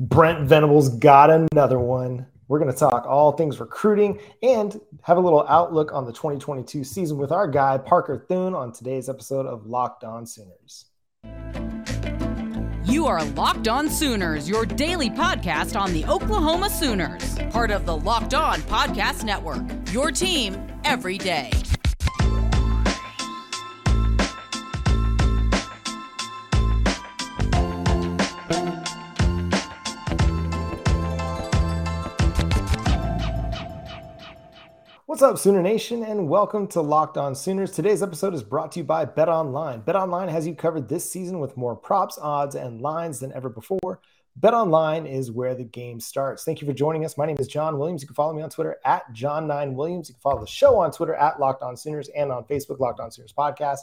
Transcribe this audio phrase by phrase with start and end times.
[0.00, 2.26] Brent Venables got another one.
[2.48, 6.84] We're going to talk all things recruiting and have a little outlook on the 2022
[6.84, 10.86] season with our guy, Parker Thune, on today's episode of Locked On Sooners.
[12.84, 17.96] You are Locked On Sooners, your daily podcast on the Oklahoma Sooners, part of the
[17.96, 19.62] Locked On Podcast Network.
[19.92, 21.50] Your team every day.
[35.10, 37.72] What's up, Sooner Nation, and welcome to Locked On Sooners.
[37.72, 39.80] Today's episode is brought to you by Bet Online.
[39.80, 43.48] Bet Online has you covered this season with more props, odds, and lines than ever
[43.48, 44.00] before.
[44.36, 46.44] Bet Online is where the game starts.
[46.44, 47.18] Thank you for joining us.
[47.18, 48.02] My name is John Williams.
[48.02, 50.06] You can follow me on Twitter at John9Williams.
[50.08, 53.00] You can follow the show on Twitter at Locked On Sooners and on Facebook, Locked
[53.00, 53.80] On Sooners Podcast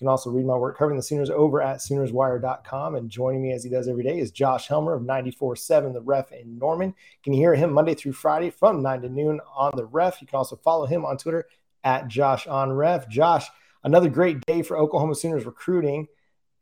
[0.00, 2.94] can also read my work covering the Sooners over at SoonersWire.com.
[2.94, 6.32] And joining me as he does every day is Josh Helmer of 94.7 The Ref
[6.32, 6.88] in Norman.
[6.88, 10.22] You can hear him Monday through Friday from 9 to noon on The Ref.
[10.22, 11.46] You can also follow him on Twitter
[11.84, 13.10] at Josh on Ref.
[13.10, 13.46] Josh,
[13.84, 16.08] another great day for Oklahoma Sooners recruiting.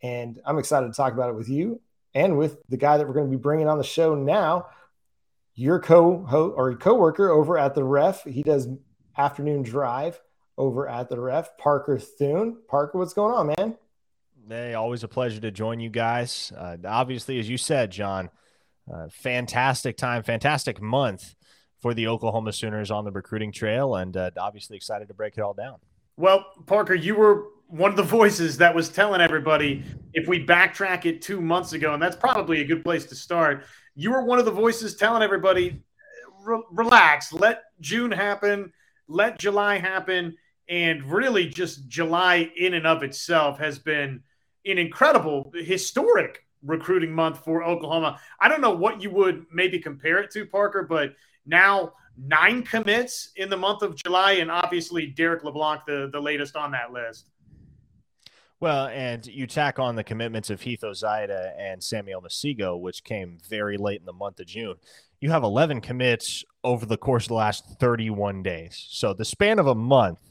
[0.02, 1.80] And I'm excited to talk about it with you
[2.14, 4.66] and with the guy that we're going to be bringing on the show now,
[5.54, 8.24] your co or co-worker over at the Ref.
[8.24, 8.66] He does
[9.16, 10.20] afternoon drive
[10.58, 12.58] over at the ref, Parker Thune.
[12.68, 13.76] Parker, what's going on, man?
[14.48, 16.52] Hey, always a pleasure to join you guys.
[16.56, 18.30] Uh, obviously, as you said, John,
[18.92, 21.36] uh, fantastic time, fantastic month
[21.78, 25.42] for the Oklahoma Sooners on the recruiting trail, and uh, obviously excited to break it
[25.42, 25.76] all down.
[26.16, 31.04] Well, Parker, you were one of the voices that was telling everybody if we backtrack
[31.04, 33.64] it two months ago, and that's probably a good place to start.
[33.94, 35.82] You were one of the voices telling everybody,
[36.72, 38.72] relax, let June happen,
[39.06, 40.34] let July happen
[40.68, 44.22] and really, just July in and of itself has been
[44.66, 48.20] an incredible, historic recruiting month for Oklahoma.
[48.40, 51.14] I don't know what you would maybe compare it to, Parker, but
[51.46, 56.56] now nine commits in the month of July, and obviously Derrick LeBlanc, the, the latest
[56.56, 57.30] on that list.
[58.60, 63.38] Well, and you tack on the commitments of Heath Ozaeta and Samuel Masigo, which came
[63.48, 64.74] very late in the month of June.
[65.20, 68.84] You have 11 commits over the course of the last 31 days.
[68.90, 70.27] So the span of a month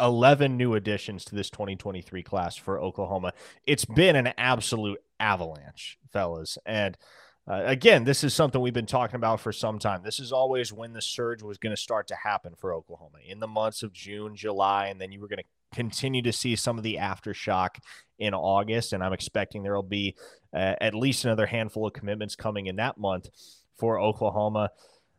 [0.00, 3.32] 11 new additions to this 2023 class for Oklahoma.
[3.66, 6.58] It's been an absolute avalanche, fellas.
[6.66, 6.96] And
[7.48, 10.02] uh, again, this is something we've been talking about for some time.
[10.04, 13.38] This is always when the surge was going to start to happen for Oklahoma in
[13.38, 16.76] the months of June, July, and then you were going to continue to see some
[16.76, 17.76] of the aftershock
[18.18, 18.92] in August.
[18.92, 20.16] And I'm expecting there will be
[20.52, 23.28] uh, at least another handful of commitments coming in that month
[23.76, 24.70] for Oklahoma.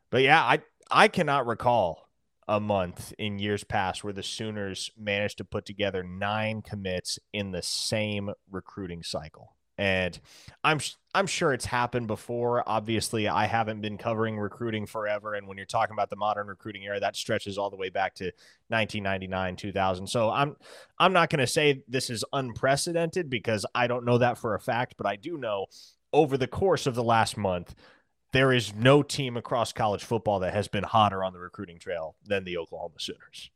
[0.10, 2.07] But yeah, I I cannot recall
[2.48, 7.52] a month in years past where the Sooners managed to put together nine commits in
[7.52, 9.54] the same recruiting cycle.
[9.80, 10.20] And
[10.64, 10.80] I'm
[11.14, 12.68] I'm sure it's happened before.
[12.68, 16.84] Obviously, I haven't been covering recruiting forever and when you're talking about the modern recruiting
[16.84, 18.26] era, that stretches all the way back to
[18.70, 20.08] 1999, 2000.
[20.08, 20.56] So I'm
[20.98, 24.60] I'm not going to say this is unprecedented because I don't know that for a
[24.60, 25.68] fact, but I do know
[26.12, 27.76] over the course of the last month,
[28.38, 32.16] there is no team across college football that has been hotter on the recruiting trail
[32.24, 33.50] than the Oklahoma Sooners.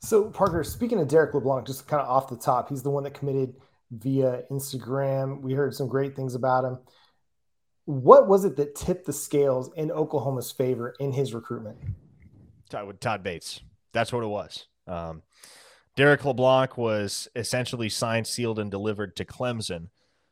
[0.00, 3.04] So, Parker, speaking of Derrick LeBlanc, just kind of off the top, he's the one
[3.04, 3.54] that committed
[3.92, 5.40] via Instagram.
[5.40, 6.78] We heard some great things about him.
[7.84, 11.78] What was it that tipped the scales in Oklahoma's favor in his recruitment?
[12.68, 13.60] Todd, Todd Bates.
[13.92, 14.66] That's what it was.
[14.88, 15.22] Um,
[15.94, 19.90] Derrick LeBlanc was essentially signed, sealed, and delivered to Clemson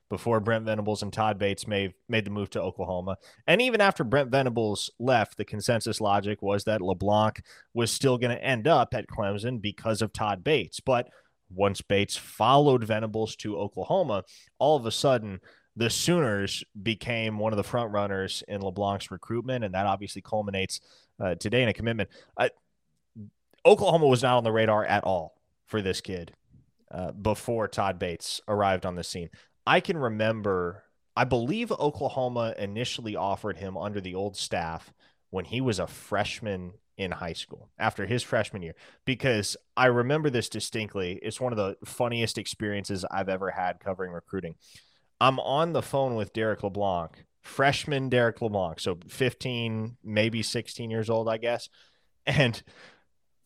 [0.08, 3.16] before Brent Venables and Todd Bates made made the move to Oklahoma.
[3.46, 7.42] And even after Brent Venables left, the consensus logic was that LeBlanc
[7.74, 10.80] was still going to end up at Clemson because of Todd Bates.
[10.80, 11.08] But
[11.50, 14.24] once Bates followed Venables to Oklahoma,
[14.58, 15.40] all of a sudden
[15.76, 20.80] the Sooners became one of the front runners in LeBlanc's recruitment, and that obviously culminates
[21.20, 22.08] uh, today in a commitment.
[22.36, 22.48] Uh,
[23.64, 26.32] Oklahoma was not on the radar at all for this kid
[26.90, 29.28] uh, before Todd Bates arrived on the scene.
[29.66, 30.84] I can remember,
[31.16, 34.92] I believe Oklahoma initially offered him under the old staff
[35.30, 38.74] when he was a freshman in high school after his freshman year
[39.04, 41.18] because I remember this distinctly.
[41.22, 44.54] It's one of the funniest experiences I've ever had covering recruiting.
[45.20, 51.10] I'm on the phone with Derrick LeBlanc, freshman Derrick LeBlanc, so 15, maybe 16 years
[51.10, 51.68] old, I guess.
[52.26, 52.62] And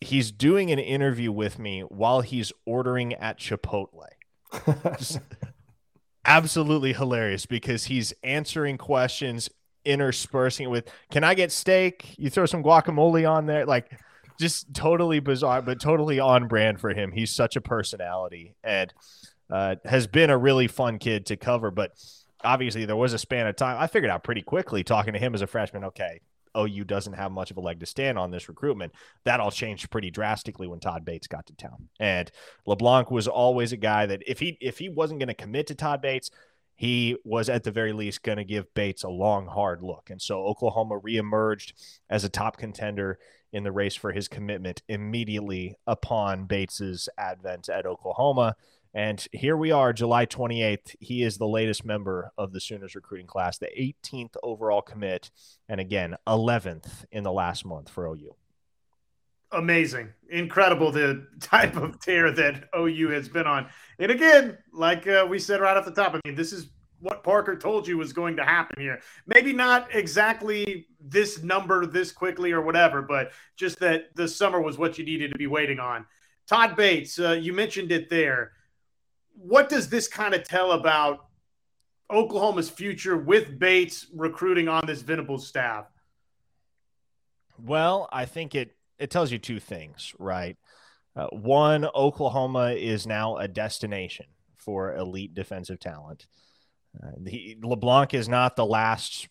[0.00, 4.06] he's doing an interview with me while he's ordering at Chipotle.
[6.24, 9.48] absolutely hilarious because he's answering questions,
[9.84, 13.90] interspersing it with, "Can I get steak?" You throw some guacamole on there, like
[14.40, 17.12] just totally bizarre, but totally on brand for him.
[17.12, 18.92] He's such a personality and
[19.50, 21.70] uh, has been a really fun kid to cover.
[21.70, 21.92] But
[22.42, 23.76] obviously there was a span of time.
[23.78, 25.84] I figured out pretty quickly talking to him as a freshman.
[25.84, 26.20] Okay,
[26.56, 28.92] OU doesn't have much of a leg to stand on this recruitment.
[29.24, 31.88] That all changed pretty drastically when Todd Bates got to town.
[31.98, 32.30] And
[32.66, 35.74] LeBlanc was always a guy that if he if he wasn't going to commit to
[35.74, 36.30] Todd Bates,
[36.76, 40.08] he was at the very least going to give Bates a long, hard look.
[40.08, 41.74] And so Oklahoma reemerged
[42.08, 43.18] as a top contender
[43.52, 48.56] in the race for his commitment immediately upon Bates's advent at Oklahoma.
[48.92, 50.96] And here we are, July 28th.
[50.98, 55.30] He is the latest member of the Sooners recruiting class, the 18th overall commit,
[55.68, 58.34] and again, 11th in the last month for OU.
[59.52, 60.10] Amazing.
[60.28, 63.68] Incredible the type of tear that OU has been on.
[64.00, 67.22] And again, like uh, we said right off the top, I mean, this is what
[67.22, 69.00] Parker told you was going to happen here.
[69.26, 74.78] Maybe not exactly this number this quickly or whatever, but just that the summer was
[74.78, 76.06] what you needed to be waiting on.
[76.46, 78.52] Todd Bates, uh, you mentioned it there
[79.34, 81.26] what does this kind of tell about
[82.10, 85.86] Oklahoma's future with Bates recruiting on this Venables staff?
[87.58, 90.56] Well, I think it it tells you two things, right?
[91.16, 96.26] Uh, one, Oklahoma is now a destination for elite defensive talent.
[97.02, 99.28] Uh, the, LeBlanc is not the last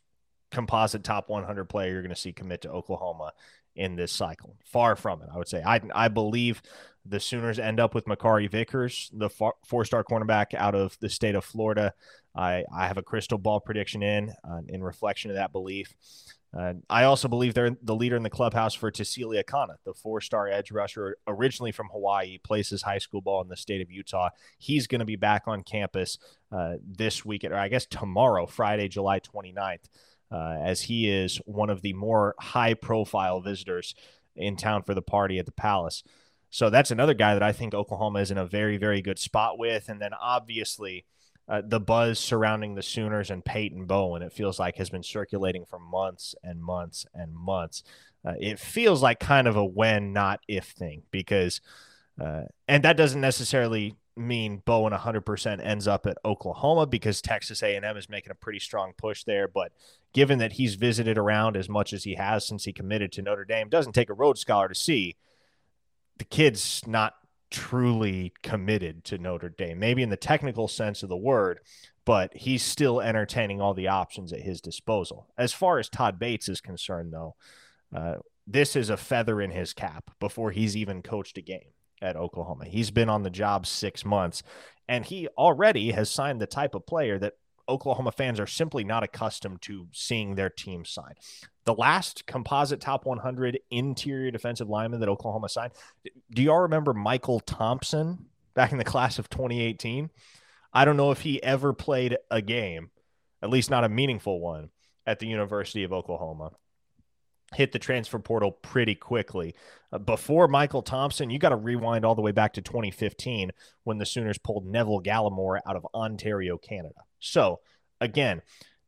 [0.52, 3.32] composite top 100 player you're going to see commit to Oklahoma
[3.76, 4.56] in this cycle.
[4.66, 5.62] Far from it, I would say.
[5.64, 6.62] I, I believe
[7.06, 11.36] the Sooners end up with Makari Vickers, the four star cornerback out of the state
[11.36, 11.94] of Florida.
[12.36, 15.94] I, I have a crystal ball prediction in uh, in reflection of that belief.
[16.58, 20.20] Uh, I also believe they're the leader in the clubhouse for Tausili Akana, the four
[20.20, 23.92] star edge rusher, originally from Hawaii, plays his high school ball in the state of
[23.92, 24.30] Utah.
[24.58, 26.18] He's going to be back on campus
[26.52, 29.90] uh, this week, or I guess tomorrow, Friday, July 29th,
[30.32, 33.94] uh, as he is one of the more high profile visitors
[34.36, 36.04] in town for the party at the Palace.
[36.50, 39.58] So that's another guy that I think Oklahoma is in a very, very good spot
[39.58, 39.90] with.
[39.90, 41.06] And then obviously,
[41.48, 45.66] uh, the buzz surrounding the Sooners and Peyton Bowen, it feels like, has been circulating
[45.66, 47.84] for months and months and months.
[48.24, 51.62] Uh, it feels like kind of a when, not if thing because,
[52.22, 57.98] uh, and that doesn't necessarily mean Bowen 100% ends up at Oklahoma because Texas A&M
[57.98, 59.48] is making a pretty strong push there.
[59.48, 59.72] But
[60.14, 63.46] given that he's visited around as much as he has since he committed to Notre
[63.46, 65.16] Dame, doesn't take a Rhodes Scholar to see
[66.20, 67.16] the kid's not
[67.50, 71.60] truly committed to Notre Dame, maybe in the technical sense of the word,
[72.06, 75.28] but he's still entertaining all the options at his disposal.
[75.38, 77.36] As far as Todd Bates is concerned, though,
[77.96, 81.72] uh, this is a feather in his cap before he's even coached a game
[82.02, 82.66] at Oklahoma.
[82.66, 84.44] He's been on the job six months,
[84.88, 87.34] and he already has signed the type of player that
[87.70, 91.14] Oklahoma fans are simply not accustomed to seeing their team sign.
[91.66, 95.74] The last composite top 100 interior defensive lineman that Oklahoma signed,
[96.32, 98.26] do y'all remember Michael Thompson
[98.56, 100.10] back in the class of 2018?
[100.74, 102.90] I don't know if he ever played a game,
[103.42, 104.70] at least not a meaningful one,
[105.06, 106.52] at the University of Oklahoma
[107.56, 109.56] hit the transfer portal pretty quickly.
[109.92, 113.52] Uh, before Michael Thompson, you got to rewind all the way back to 2015
[113.84, 117.02] when the Sooners pulled Neville Gallimore out of Ontario, Canada.
[117.20, 117.60] So,
[118.02, 118.42] again,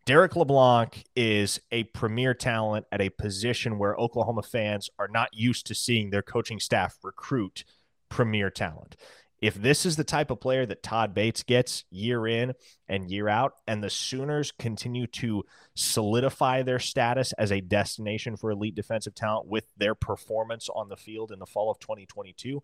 [0.06, 5.68] Derrick LeBlanc is a premier talent at a position where Oklahoma fans are not used
[5.68, 7.63] to seeing their coaching staff recruit
[8.10, 8.95] premier talent.
[9.42, 12.54] If this is the type of player that Todd Bates gets year in
[12.88, 15.44] and year out, and the Sooners continue to
[15.75, 20.97] solidify their status as a destination for elite defensive talent with their performance on the
[20.97, 22.61] field in the fall of 2022,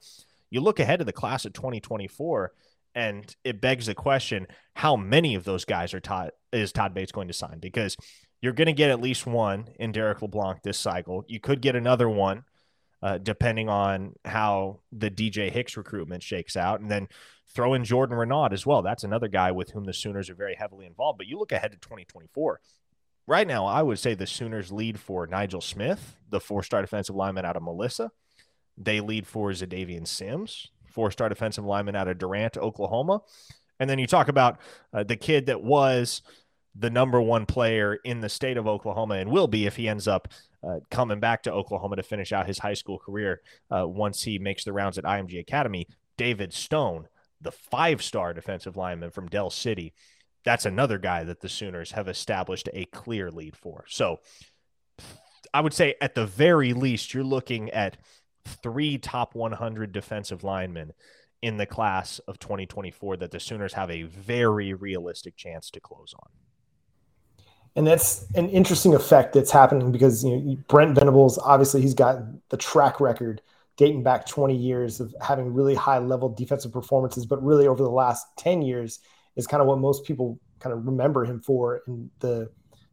[0.52, 2.52] you look ahead to the class of 2024,
[2.96, 7.12] and it begs the question: How many of those guys are Todd is Todd Bates
[7.12, 7.60] going to sign?
[7.60, 7.98] Because
[8.42, 11.24] you're going to get at least one in Derrick LeBlanc this cycle.
[11.28, 12.44] You could get another one
[13.02, 16.80] uh, depending on how the DJ Hicks recruitment shakes out.
[16.80, 17.08] And then
[17.54, 18.82] throw in Jordan Renaud as well.
[18.82, 21.18] That's another guy with whom the Sooners are very heavily involved.
[21.18, 22.60] But you look ahead to 2024.
[23.26, 27.16] Right now, I would say the Sooners lead for Nigel Smith, the four star defensive
[27.16, 28.12] lineman out of Melissa.
[28.78, 33.22] They lead for Xadavien Sims, four star defensive lineman out of Durant, Oklahoma.
[33.80, 34.60] And then you talk about
[34.94, 36.22] uh, the kid that was
[36.76, 40.08] the number one player in the state of Oklahoma and will be if he ends
[40.08, 40.28] up
[40.64, 43.42] uh, coming back to Oklahoma to finish out his high school career
[43.72, 45.88] uh, once he makes the rounds at IMG Academy.
[46.18, 47.08] David Stone,
[47.42, 49.94] the five star defensive lineman from Del City,
[50.44, 53.86] that's another guy that the Sooners have established a clear lead for.
[53.88, 54.20] So
[55.54, 57.98] I would say at the very least, you're looking at
[58.48, 60.94] three top 100 defensive linemen
[61.42, 66.14] in the class of 2024 that the Sooners have a very realistic chance to close
[66.22, 66.30] on.
[67.76, 72.18] And that's an interesting effect that's happening because you know Brent Venables obviously he's got
[72.50, 73.42] the track record
[73.76, 77.90] dating back 20 years of having really high level defensive performances but really over the
[77.90, 79.00] last 10 years
[79.36, 82.50] is kind of what most people kind of remember him for in the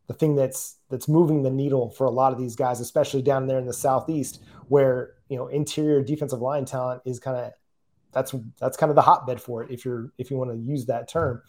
[0.06, 3.46] the thing that's that's moving the needle for a lot of these guys, especially down
[3.46, 7.52] there in the southeast, where you know interior defensive line talent is kind of
[8.12, 10.86] that's that's kind of the hotbed for it if you're if you want to use
[10.86, 11.42] that term.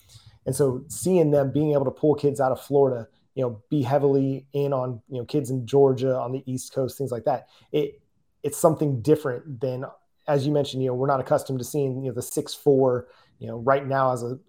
[0.45, 3.81] And so seeing them being able to pull kids out of Florida, you know, be
[3.81, 7.47] heavily in on you know kids in Georgia on the East Coast, things like that.
[7.71, 8.01] It
[8.43, 9.85] it's something different than
[10.27, 10.81] as you mentioned.
[10.81, 13.07] You know, we're not accustomed to seeing you know the six four.
[13.39, 14.39] You know, right now as a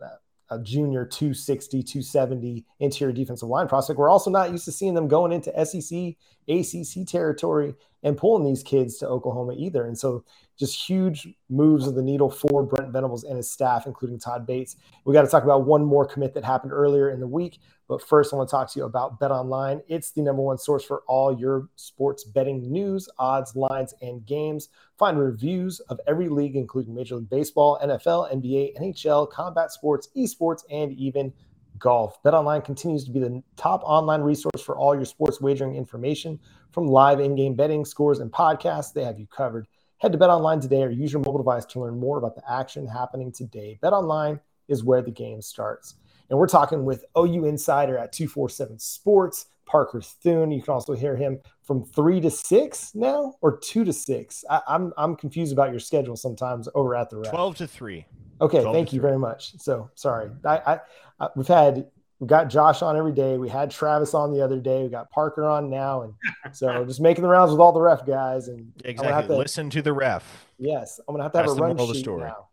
[0.51, 3.99] a junior 260, 270 interior defensive line prospect.
[3.99, 6.15] We're also not used to seeing them going into SEC,
[6.49, 9.85] ACC territory and pulling these kids to Oklahoma either.
[9.85, 10.25] And so
[10.57, 14.77] just huge moves of the needle for Brent Venables and his staff, including Todd Bates.
[15.05, 17.59] We got to talk about one more commit that happened earlier in the week.
[17.89, 19.81] But first, I want to talk to you about Bet Online.
[19.87, 24.69] It's the number one source for all your sports betting news, odds, lines, and games.
[24.99, 30.65] Find reviews of every league, including Major League Baseball, NFL, NBA, NHL, combat sports, esports,
[30.71, 31.33] and even
[31.79, 32.21] golf.
[32.23, 36.41] BetOnline continues to be the top online resource for all your sports wagering information
[36.73, 38.93] from live in-game betting, scores, and podcasts.
[38.93, 39.67] They have you covered.
[39.99, 42.87] Head to BetOnline today or use your mobile device to learn more about the action
[42.87, 43.79] happening today.
[43.83, 45.95] BetOnline is where the game starts.
[46.31, 50.51] And we're talking with OU Insider at 247 Sports, Parker Thune.
[50.51, 54.45] You can also hear him from three to six now or two to six.
[54.49, 57.31] I, am I'm, I'm confused about your schedule sometimes over at the ref.
[57.31, 58.07] 12 to three.
[58.41, 59.59] Okay, thank you very much.
[59.59, 60.31] So sorry.
[60.45, 60.81] I, I,
[61.21, 61.87] I we've had
[62.19, 63.39] we got Josh on every day.
[63.39, 64.83] We had Travis on the other day.
[64.83, 66.15] We got Parker on now, and
[66.55, 68.49] so just making the rounds with all the ref guys.
[68.49, 70.47] And exactly, to, listen to the ref.
[70.59, 72.25] Yes, I'm gonna have to have That's a run sheet story.
[72.25, 72.49] now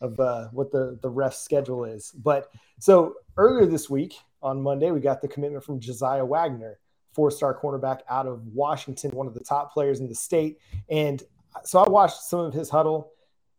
[0.00, 2.10] of uh, what the the ref schedule is.
[2.12, 6.78] But so earlier this week on Monday, we got the commitment from Josiah Wagner,
[7.12, 10.58] four-star cornerback out of Washington, one of the top players in the state.
[10.88, 11.22] And
[11.64, 13.12] so I watched some of his huddle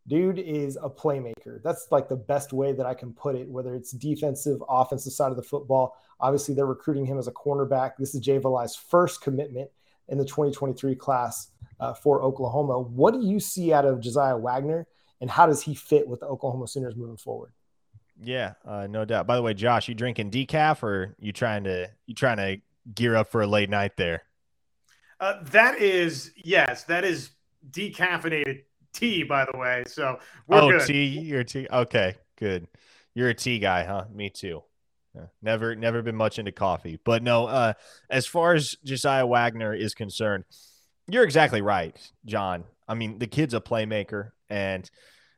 [0.07, 1.61] dude is a playmaker.
[1.63, 5.31] That's like the best way that I can put it, whether it's defensive, offensive side
[5.31, 5.95] of the football.
[6.19, 7.91] Obviously, they're recruiting him as a cornerback.
[7.97, 9.69] This is Jay Valai's first commitment
[10.07, 12.79] in the 2023 class uh, for Oklahoma.
[12.79, 14.87] What do you see out of Josiah Wagner,
[15.21, 17.53] and how does he fit with the Oklahoma Sooners moving forward?
[18.21, 19.27] Yeah, uh, no doubt.
[19.27, 22.57] By the way, Josh, you drinking decaf or you trying to you trying to
[22.93, 24.23] gear up for a late night there?
[25.19, 27.31] Uh, that is yes, that is
[27.69, 28.63] decaffeinated
[28.93, 29.83] tea, by the way.
[29.87, 30.87] So we're oh, good.
[30.87, 31.05] tea.
[31.05, 31.67] You're a tea.
[31.71, 32.67] Okay, good.
[33.13, 34.05] You're a tea guy, huh?
[34.13, 34.63] Me too.
[35.15, 37.45] Yeah, never, never been much into coffee, but no.
[37.45, 37.73] Uh,
[38.09, 40.45] as far as Josiah Wagner is concerned,
[41.09, 42.63] you're exactly right, John.
[42.87, 44.89] I mean, the kid's a playmaker, and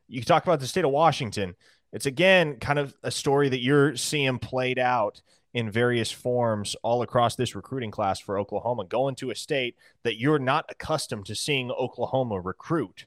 [0.08, 1.56] you talk about the state of Washington.
[1.94, 5.22] It's again kind of a story that you're seeing played out
[5.54, 10.20] in various forms all across this recruiting class for Oklahoma, going to a state that
[10.20, 13.06] you're not accustomed to seeing Oklahoma recruit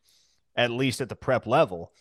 [0.54, 1.92] at least at the prep level.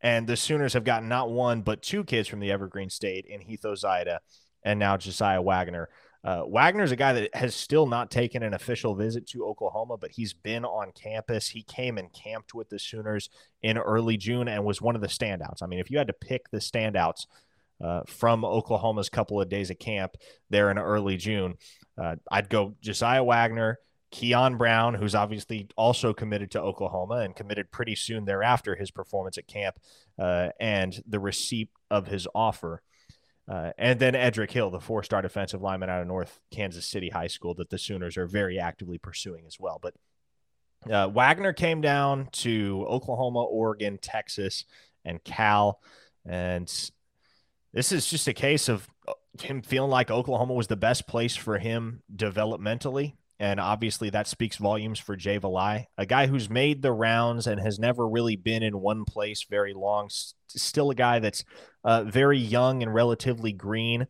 [0.00, 3.40] And the Sooners have gotten not one, but two kids from the Evergreen State in
[3.40, 4.20] Heath Ozaeta
[4.62, 5.88] and now Josiah Wagner.
[6.22, 10.10] Uh, Wagner's a guy that has still not taken an official visit to Oklahoma, but
[10.10, 11.48] he's been on campus.
[11.48, 13.30] He came and camped with the Sooners
[13.62, 15.62] in early June and was one of the standouts.
[15.62, 17.26] I mean, if you had to pick the standouts
[17.82, 20.16] uh, from Oklahoma's couple of days of camp
[20.50, 21.54] there in early June,
[21.96, 23.78] uh, I'd go Josiah Wagner,
[24.10, 29.38] Keon Brown, who's obviously also committed to Oklahoma and committed pretty soon thereafter his performance
[29.38, 29.76] at camp
[30.18, 32.82] uh, and the receipt of his offer.
[33.50, 37.10] Uh, and then Edric Hill, the four star defensive lineman out of North Kansas City
[37.10, 39.80] High School, that the Sooners are very actively pursuing as well.
[39.82, 39.94] But
[40.88, 44.64] uh, Wagner came down to Oklahoma, Oregon, Texas,
[45.04, 45.80] and Cal.
[46.24, 46.72] And
[47.72, 51.34] this is just a case of uh, him feeling like Oklahoma was the best place
[51.34, 56.82] for him developmentally and obviously, that speaks volumes for Jay Valai, a guy who's made
[56.82, 60.10] the rounds and has never really been in one place very long.
[60.48, 61.42] Still a guy that's
[61.82, 64.06] uh, very young and relatively green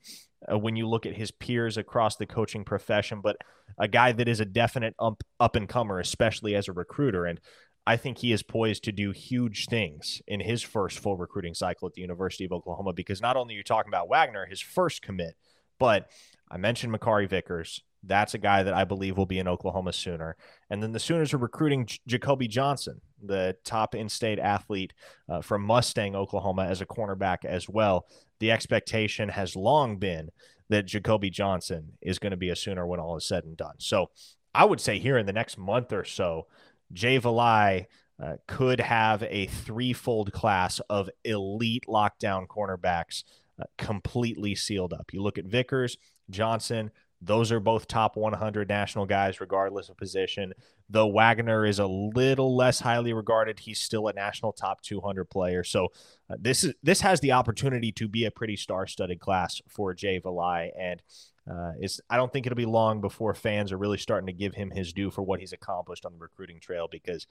[0.50, 3.37] uh, when you look at his peers across the coaching profession, but
[3.78, 7.25] a guy that is a definite up, up and comer, especially as a recruiter.
[7.25, 7.40] And
[7.87, 11.87] I think he is poised to do huge things in his first full recruiting cycle
[11.87, 15.02] at the University of Oklahoma because not only are you talking about Wagner, his first
[15.02, 15.37] commit,
[15.78, 16.10] but
[16.50, 17.80] I mentioned Makari Vickers.
[18.02, 20.37] That's a guy that I believe will be in Oklahoma Sooner.
[20.71, 24.92] And then the Sooners are recruiting J- Jacobe Johnson, the top in state athlete
[25.28, 28.07] uh, from Mustang, Oklahoma, as a cornerback as well.
[28.38, 30.30] The expectation has long been
[30.71, 33.75] that Jacobe Johnson is going to be a Sooner when all is said and done.
[33.78, 34.11] So
[34.54, 36.47] I would say here in the next month or so,
[36.92, 37.87] Jay Valai
[38.23, 43.25] uh, could have a threefold class of elite lockdown cornerbacks
[43.61, 45.12] uh, completely sealed up.
[45.12, 45.97] You look at Vickers,
[46.30, 46.90] Johnson,
[47.23, 50.55] Those are both top 100 national guys, regardless of position.
[50.89, 55.62] Though Wagner is a little less highly regarded, he's still a national top 200 player.
[55.62, 55.89] So
[56.31, 60.19] uh, this is this has the opportunity to be a pretty star-studded class for Jay
[60.19, 61.03] Valai, and
[61.50, 61.73] uh,
[62.09, 64.93] I don't think it'll be long before fans are really starting to give him his
[64.93, 67.27] due for what he's accomplished on the recruiting trail because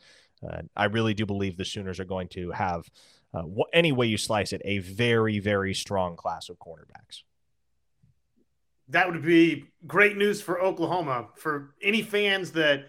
[0.47, 2.89] uh, I really do believe the Sooners are going to have,
[3.33, 3.43] uh,
[3.73, 7.23] any way you slice it, a very very strong class of cornerbacks
[8.89, 11.29] that would be great news for Oklahoma.
[11.35, 12.85] For any fans that,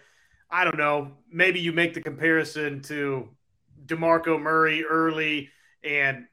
[0.50, 3.28] I don't know, maybe you make the comparison to
[3.86, 5.50] DeMarco Murray early,
[5.84, 6.26] and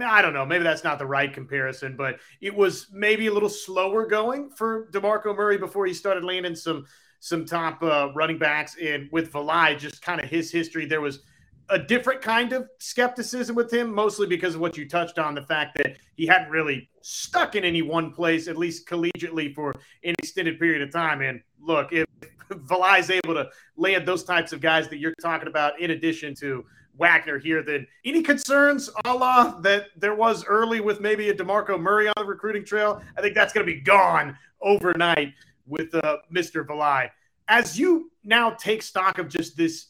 [0.00, 3.48] I don't know, maybe that's not the right comparison, but it was maybe a little
[3.48, 6.86] slower going for DeMarco Murray before he started landing some
[7.22, 8.76] some top uh, running backs.
[8.82, 11.20] And with Valai, just kind of his history, there was
[11.70, 15.42] a different kind of skepticism with him, mostly because of what you touched on the
[15.42, 19.72] fact that he hadn't really stuck in any one place, at least collegiately, for
[20.04, 21.22] an extended period of time.
[21.22, 22.06] And look, if
[22.50, 26.64] Valai's able to land those types of guys that you're talking about, in addition to
[26.98, 31.80] Wagner here, then any concerns a la that there was early with maybe a DeMarco
[31.80, 35.34] Murray on the recruiting trail, I think that's going to be gone overnight
[35.66, 36.66] with uh, Mr.
[36.66, 37.10] Valai.
[37.48, 39.86] As you now take stock of just this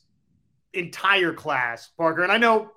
[0.75, 2.23] entire class, Parker.
[2.23, 2.71] And I know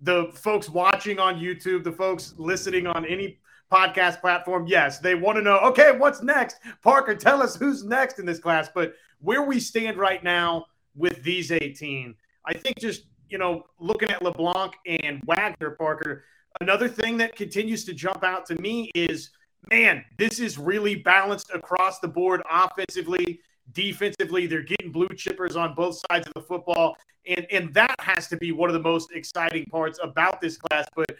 [0.00, 3.38] the folks watching on YouTube, the folks listening on any
[3.72, 6.58] podcast platform, yes, they want to know, okay, what's next?
[6.82, 8.68] Parker, tell us who's next in this class.
[8.74, 14.10] But where we stand right now with these 18, I think just, you know, looking
[14.10, 16.24] at LeBlanc and Wagner, Parker,
[16.60, 19.30] another thing that continues to jump out to me is,
[19.70, 23.40] man, this is really balanced across the board offensively
[23.72, 24.46] defensively.
[24.46, 26.96] They're getting blue chippers on both sides of the football.
[27.26, 30.86] And, and that has to be one of the most exciting parts about this class.
[30.94, 31.16] But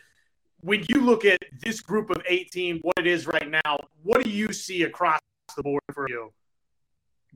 [0.60, 4.30] when you look at this group of 18, what it is right now, what do
[4.30, 5.20] you see across
[5.56, 6.32] the board for you?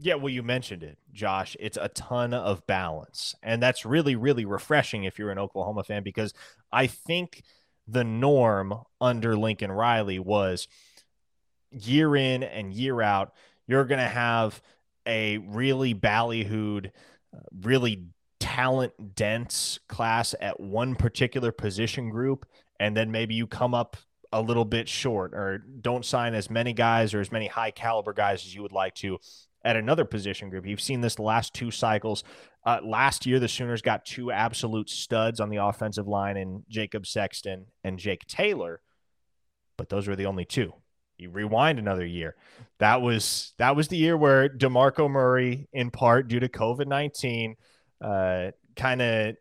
[0.03, 1.57] Yeah, well, you mentioned it, Josh.
[1.61, 3.35] It's a ton of balance.
[3.43, 6.33] And that's really, really refreshing if you're an Oklahoma fan, because
[6.73, 7.43] I think
[7.87, 10.69] the norm under Lincoln Riley was
[11.71, 13.35] year in and year out,
[13.67, 14.63] you're going to have
[15.11, 16.91] a really ballyhooed,
[17.35, 18.07] uh, really
[18.39, 22.47] talent dense class at one particular position group,
[22.79, 23.97] and then maybe you come up
[24.33, 28.13] a little bit short or don't sign as many guys or as many high caliber
[28.13, 29.19] guys as you would like to
[29.65, 30.67] at another position group.
[30.67, 32.25] You've seen this the last two cycles.
[32.65, 37.07] Uh, last year, the Sooners got two absolute studs on the offensive line in Jacob
[37.07, 38.81] Sexton and Jake Taylor,
[39.77, 40.73] but those were the only two
[41.21, 42.37] you rewind another year.
[42.79, 47.57] That was that was the year where DeMarco Murray, in part due to COVID nineteen,
[48.01, 49.37] uh, kind of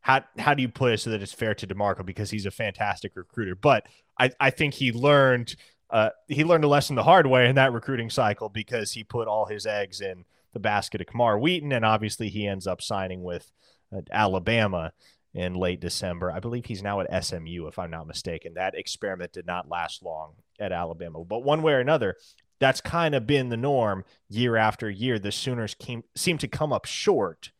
[0.00, 2.04] how how do you put it so that it's fair to DeMarco?
[2.04, 3.86] Because he's a fantastic recruiter, but
[4.18, 5.54] I I think he learned
[5.90, 9.28] uh, he learned a lesson the hard way in that recruiting cycle because he put
[9.28, 13.22] all his eggs in the basket of Camar Wheaton, and obviously he ends up signing
[13.22, 13.52] with
[13.94, 14.92] uh, Alabama
[15.34, 16.30] in late December.
[16.32, 18.54] I believe he's now at SMU, if I'm not mistaken.
[18.54, 21.24] That experiment did not last long at Alabama.
[21.24, 22.16] But one way or another,
[22.58, 25.18] that's kind of been the norm year after year.
[25.18, 27.52] The Sooners came, seem to come up short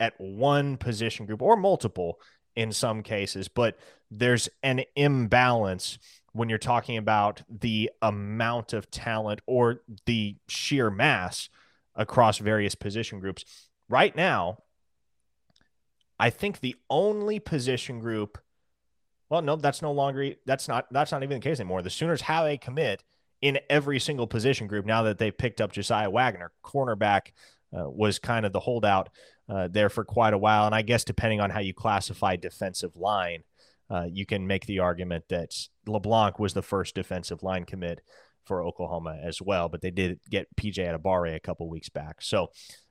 [0.00, 2.18] at one position group or multiple
[2.56, 3.78] in some cases, but
[4.10, 5.98] there's an imbalance
[6.32, 11.48] when you're talking about the amount of talent or the sheer mass
[11.94, 13.44] across various position groups.
[13.88, 14.58] Right now,
[16.18, 18.38] I think the only position group,
[19.28, 21.82] well, no, that's no longer that's not that's not even the case anymore.
[21.82, 23.02] The Sooners have a commit
[23.42, 26.52] in every single position group now that they picked up Josiah Wagner.
[26.64, 27.32] Cornerback
[27.76, 29.08] uh, was kind of the holdout
[29.48, 32.96] uh, there for quite a while, and I guess depending on how you classify defensive
[32.96, 33.42] line,
[33.90, 35.54] uh, you can make the argument that
[35.86, 38.00] LeBlanc was the first defensive line commit
[38.44, 42.22] for Oklahoma as well, but they did get PJ Adebawore a couple weeks back.
[42.22, 42.50] So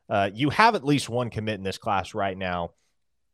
[0.09, 2.71] uh, you have at least one commit in this class right now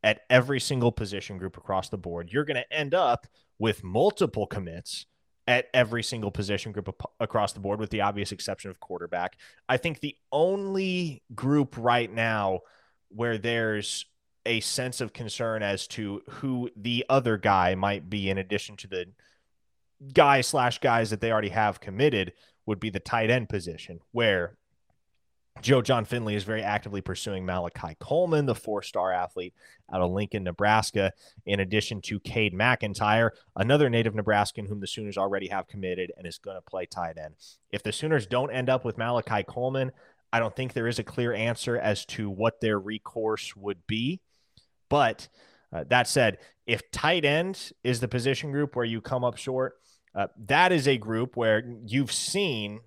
[0.02, 3.26] at every single position group across the board, you're going to end up
[3.58, 5.06] with multiple commits
[5.46, 9.36] at every single position group across the board, with the obvious exception of quarterback.
[9.68, 12.60] I think the only group right now
[13.08, 14.06] where there's
[14.46, 18.86] a sense of concern as to who the other guy might be, in addition to
[18.86, 19.06] the
[20.14, 22.32] guy slash guys that they already have committed,
[22.64, 24.56] would be the tight end position, where
[25.60, 29.54] Joe Jon Finley is very actively pursuing Malachi Coleman, the four star athlete
[29.92, 31.12] out of Lincoln, Nebraska,
[31.44, 36.26] in addition to Cade McIntyre, another native Nebraskan whom the Sooners already have committed and
[36.26, 37.34] is going to play tight end.
[37.70, 39.92] If the Sooners don't end up with Malachi Coleman,
[40.32, 44.20] I don't think there is a clear answer as to what their recourse would be.
[44.88, 45.28] But
[45.72, 49.74] uh, that said, if tight end is the position group where you come up short,
[50.12, 52.80] Uh, that is a group where you've seen,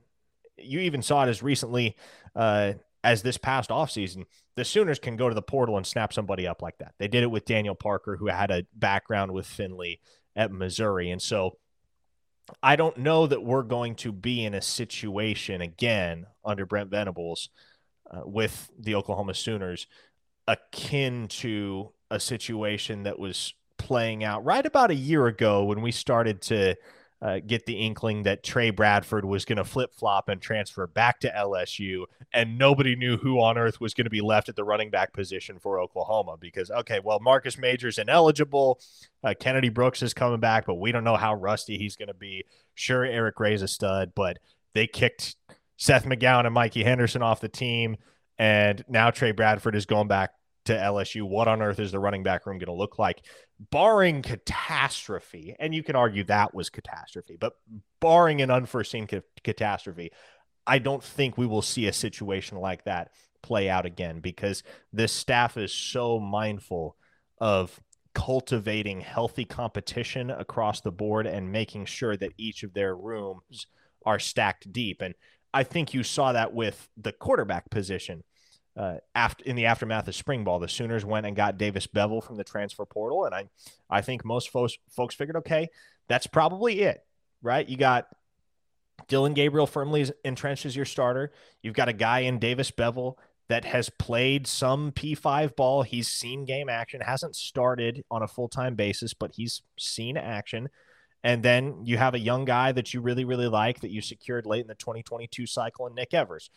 [0.64, 1.96] you even saw it as recently
[2.36, 2.74] uh,
[3.04, 4.26] as this past offseason.
[4.56, 6.94] The Sooners can go to the portal and snap somebody up like that.
[7.00, 10.00] They did it with Daniel Parker, who had a background with Finley
[10.36, 11.10] at Missouri.
[11.10, 11.58] And so
[12.62, 17.50] I don't know that we're going to be in a situation again under Brent Venables
[18.12, 19.88] uh, with the Oklahoma Sooners
[20.48, 25.92] akin to a situation that was playing out right about a year ago when we
[25.92, 26.76] started to
[27.24, 31.22] uh, get the inkling that Trey Bradford was going to flip flop and transfer back
[31.22, 34.64] to LSU, and nobody knew who on earth was going to be left at the
[34.66, 38.82] running back position for Oklahoma because, okay, well, Marcus Major's ineligible.
[39.24, 42.14] Uh, Kennedy Brooks is coming back, but we don't know how rusty he's going to
[42.14, 42.44] be.
[42.76, 44.40] Sure, Eric Gray's a stud, but
[44.74, 45.38] they kicked
[45.78, 47.96] Seth McGowan and Mikey Henderson off the team,
[48.38, 50.32] and now Trey Bradford is going back
[50.66, 51.24] to LSU.
[51.24, 53.22] What on earth is the running back room going to look like?
[53.72, 57.54] Barring catastrophe, and you can argue that was catastrophe, but
[58.00, 60.12] barring an unforeseen ca- catastrophe,
[60.66, 65.12] I don't think we will see a situation like that play out again because this
[65.12, 66.96] staff is so mindful
[67.40, 67.80] of
[68.14, 73.68] cultivating healthy competition across the board and making sure that each of their rooms
[74.06, 75.02] are stacked deep.
[75.02, 75.16] And
[75.54, 78.24] I think you saw that with the quarterback position
[78.76, 82.22] uh, after in the aftermath of spring ball, the Sooners went and got Davis Beville
[82.22, 83.46] from the transfer portal, and I
[83.90, 85.70] I think most folks folks figured, okay,
[86.08, 87.04] that's probably it,
[87.42, 87.68] right?
[87.68, 88.08] You got
[89.08, 91.32] Dillon Gabriel firmly entrenched as your starter.
[91.62, 93.18] You've got a guy in Davis Beville
[93.50, 95.84] that has played some P5 ball.
[95.84, 100.70] He's seen game action, hasn't started on a full time basis, but he's seen action.
[101.24, 104.46] And then you have a young guy that you really, really like that you secured
[104.46, 106.50] late in the 2022 cycle in Nick Evers.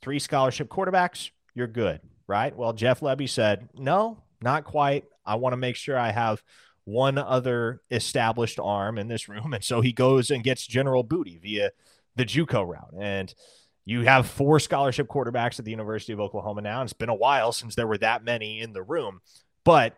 [0.00, 2.54] Three scholarship quarterbacks, you're good, right?
[2.54, 5.04] Well, Jeff Lebby said, no, not quite.
[5.24, 6.42] I want to make sure I have
[6.84, 9.52] one other established arm in this room.
[9.54, 11.70] And so he goes and gets General Booty via
[12.14, 12.94] the JUCO route.
[13.00, 13.34] And
[13.86, 16.80] you have four scholarship quarterbacks at the University of Oklahoma now.
[16.80, 19.20] And it's been a while since there were that many in the room,
[19.64, 19.96] but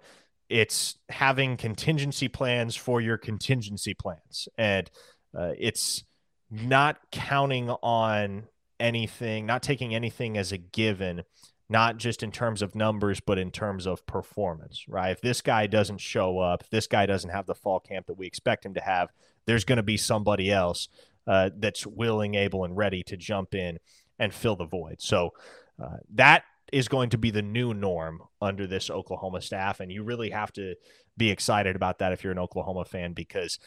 [0.48, 4.48] it's having contingency plans for your contingency plans.
[4.56, 4.88] And
[5.36, 6.04] uh, it's
[6.50, 8.44] not counting on
[8.80, 11.24] anything, not taking anything as a given,
[11.68, 15.10] not just in terms of numbers, but in terms of performance, right?
[15.10, 18.26] If this guy doesn't show up, this guy doesn't have the fall camp that we
[18.26, 19.10] expect him to have,
[19.46, 20.88] there's going to be somebody else
[21.26, 23.78] uh, that's willing, able, and ready to jump in
[24.18, 24.96] and fill the void.
[25.00, 25.34] So
[25.82, 29.80] uh, that is going to be the new norm under this Oklahoma staff.
[29.80, 30.74] And you really have to
[31.16, 33.58] be excited about that if you're an Oklahoma fan, because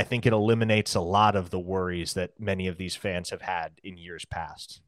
[0.00, 3.42] I think it eliminates a lot of the worries that many of these fans have
[3.42, 4.80] had in years past.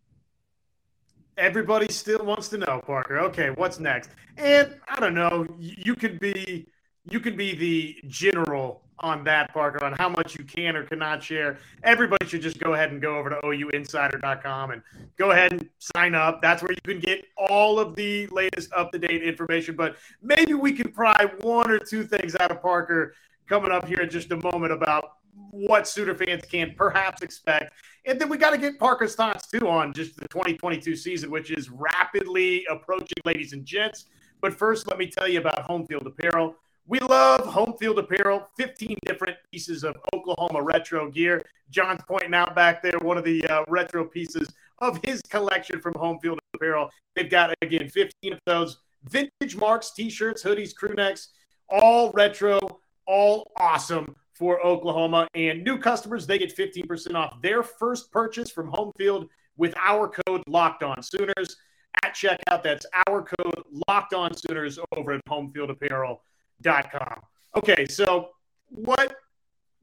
[1.36, 3.18] Everybody still wants to know, Parker.
[3.18, 4.08] Okay, what's next?
[4.38, 5.46] And I don't know.
[5.58, 6.66] You could be
[7.10, 11.22] you could be the general on that, Parker, on how much you can or cannot
[11.22, 11.58] share.
[11.82, 14.82] Everybody should just go ahead and go over to OUinsider.com and
[15.18, 16.40] go ahead and sign up.
[16.40, 19.76] That's where you can get all of the latest up to date information.
[19.76, 23.14] But maybe we can pry one or two things out of Parker
[23.48, 25.16] coming up here in just a moment about
[25.50, 27.72] what Sooner fans can perhaps expect.
[28.04, 31.50] And then we got to get Parker's thoughts too on just the 2022 season, which
[31.50, 34.06] is rapidly approaching, ladies and gents.
[34.40, 36.56] But first, let me tell you about Home Field Apparel.
[36.86, 41.42] We love Home Field Apparel, 15 different pieces of Oklahoma retro gear.
[41.70, 45.94] John's pointing out back there one of the uh, retro pieces of his collection from
[45.94, 46.90] Home Field Apparel.
[47.14, 51.28] They've got, again, 15 of those vintage marks, t shirts, hoodies, crew necks,
[51.68, 52.58] all retro
[53.06, 55.28] all awesome for Oklahoma.
[55.34, 60.08] And new customers, they get 15% off their first purchase from home field with our
[60.08, 61.56] code locked on Sooners
[62.02, 62.62] at checkout.
[62.62, 67.20] That's our code locked on Sooners over at homefieldapparel.com.
[67.56, 68.30] Okay, so
[68.68, 69.16] what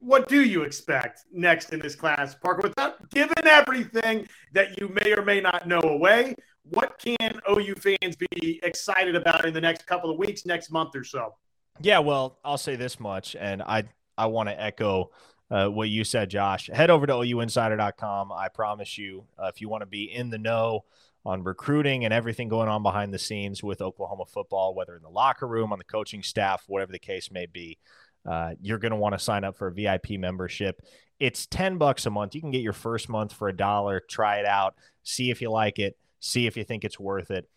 [0.00, 2.62] what do you expect next in this class, Parker?
[2.62, 8.16] Without giving everything that you may or may not know away, what can OU fans
[8.16, 11.34] be excited about in the next couple of weeks, next month or so?
[11.82, 13.84] Yeah, well, I'll say this much, and I
[14.18, 15.10] I want to echo
[15.50, 16.68] uh, what you said, Josh.
[16.72, 18.32] Head over to ouinsider.com.
[18.32, 20.84] I promise you, uh, if you want to be in the know
[21.24, 25.08] on recruiting and everything going on behind the scenes with Oklahoma football, whether in the
[25.08, 27.78] locker room, on the coaching staff, whatever the case may be,
[28.26, 30.82] uh, you're going to want to sign up for a VIP membership.
[31.18, 32.34] It's 10 bucks a month.
[32.34, 35.50] You can get your first month for a dollar, try it out, see if you
[35.50, 37.48] like it, see if you think it's worth it.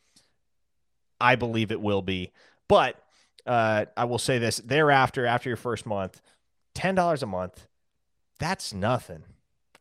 [1.22, 2.32] I believe it will be.
[2.68, 2.98] But
[3.45, 6.21] uh, I will say this thereafter, after your first month,
[6.75, 7.67] $10 a month,
[8.39, 9.23] that's nothing.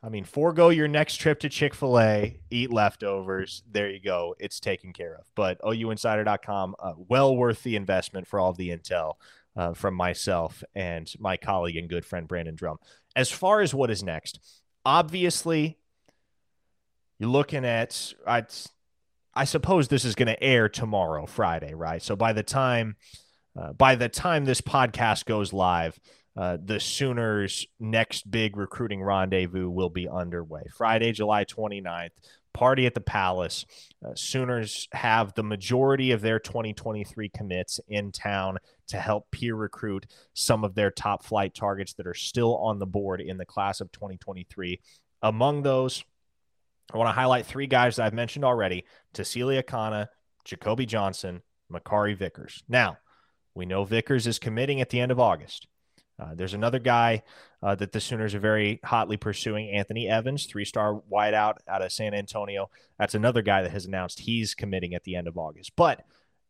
[0.05, 3.62] I mean, forego your next trip to Chick fil A, eat leftovers.
[3.70, 4.35] There you go.
[4.40, 5.31] It's taken care of.
[5.37, 9.14] But OUinsider.com, uh, well worth the investment for all the intel
[9.57, 12.79] uh, from myself and my colleague and good friend Brandon Drumm.
[13.14, 14.40] As far as what is next,
[14.85, 15.79] obviously,
[17.20, 18.44] you're looking at, I,
[19.35, 22.03] I suppose this is going to air tomorrow, Friday, right?
[22.03, 22.96] So by the time,
[23.61, 25.99] uh, by the time this podcast goes live,
[26.37, 30.62] uh, the Sooners' next big recruiting rendezvous will be underway.
[30.75, 32.11] Friday, July 29th,
[32.55, 33.67] party at the Palace.
[34.05, 40.07] Uh, Sooners have the majority of their 2023 commits in town to help peer recruit
[40.35, 43.81] some of their top flight targets that are still on the board in the class
[43.81, 44.81] of 2023.
[45.23, 46.03] Among those,
[46.93, 48.85] I want to highlight three guys that I've mentioned already
[49.15, 50.09] Tausili Akana,
[50.45, 52.62] Jacobe Johnson, Makari Vickers.
[52.69, 52.99] Now,
[53.55, 55.67] we know Vickers is committing at the end of August.
[56.19, 57.23] Uh, there's another guy
[57.62, 61.93] uh, that the Sooners are very hotly pursuing, Anthony Evans, three star wideout out of
[61.93, 62.71] San Antonio.
[62.99, 65.73] That's another guy that has announced he's committing at the end of August.
[65.77, 66.05] But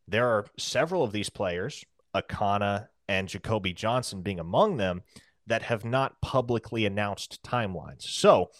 [0.08, 1.84] there are several of these players,
[2.14, 5.02] Akana and Jacobe Johnson being among them,
[5.46, 8.02] that have not publicly announced timelines.
[8.02, 8.50] So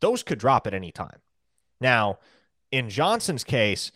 [0.00, 1.20] those could drop at any time.
[1.80, 2.18] Now,
[2.70, 3.92] in Johnson's case,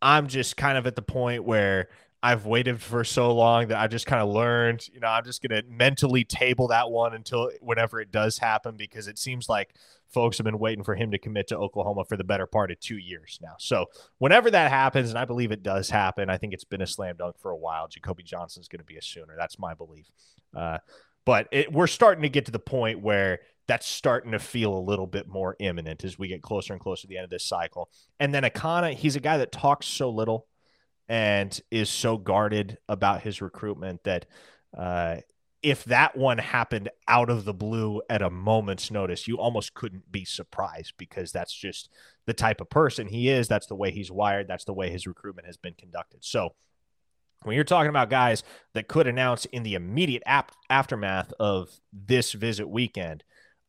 [0.00, 1.88] I'm just kind of at the point where
[2.20, 5.40] I've waited for so long that I just kind of learned, you know, I'm just
[5.40, 9.74] going to mentally table that one until whenever it does happen because it seems like
[10.08, 12.80] folks have been waiting for him to commit to Oklahoma for the better part of
[12.80, 13.54] two years now.
[13.58, 13.86] So
[14.18, 17.16] whenever that happens, and I believe it does happen, I think it's been a slam
[17.18, 17.86] dunk for a while.
[17.86, 19.34] Jacobe Johnson's going to be a Sooner.
[19.36, 20.10] That's my belief.
[20.56, 20.78] Uh,
[21.24, 24.80] but it, we're starting to get to the point where that's starting to feel a
[24.80, 27.44] little bit more imminent as we get closer and closer to the end of this
[27.44, 27.90] cycle.
[28.18, 30.46] And then Akana, he's a guy that talks so little
[31.08, 34.26] and is so guarded about his recruitment that
[34.76, 35.16] uh,
[35.62, 40.10] if that one happened out of the blue at a moment's notice, you almost couldn't
[40.12, 41.90] be surprised because that's just
[42.26, 43.48] the type of person he is.
[43.48, 44.46] That's the way he's wired.
[44.46, 46.24] That's the way his recruitment has been conducted.
[46.24, 46.54] So
[47.42, 48.42] when you're talking about guys
[48.74, 53.24] that could announce in the immediate ap- aftermath of this visit weekend,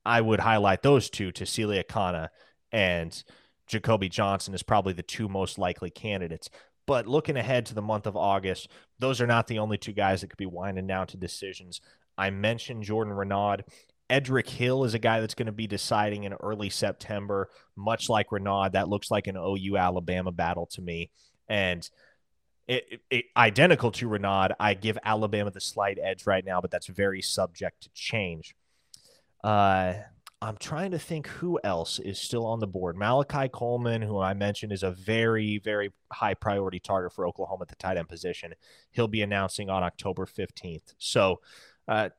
[0.06, 2.30] I would highlight those two, Tausili Akana
[2.72, 3.24] and
[3.68, 6.50] Jacobe Johnson, is probably the two most likely candidates.
[6.90, 10.22] But looking ahead to the month of August, those are not the only two guys
[10.22, 11.82] that could be winding down to decisions.
[12.18, 13.58] I mentioned Jordan Renaud.
[14.10, 18.32] Edric Hill is a guy that's going to be deciding in early September, much like
[18.32, 18.70] Renaud.
[18.70, 21.12] That looks like an OU Alabama battle to me.
[21.48, 21.88] And
[22.68, 26.72] it, it, it, identical to Renaud, I give Alabama the slight edge right now, but
[26.72, 28.56] that's very subject to change.
[29.44, 29.94] Uh,
[30.42, 32.96] I'm trying to think who else is still on the board.
[32.96, 37.68] Malachi Coleman, who I mentioned is a very, very high priority target for Oklahoma at
[37.68, 38.54] the tight end position.
[38.92, 40.94] He'll be announcing on October 15th.
[40.98, 41.42] So
[41.90, 42.10] uh,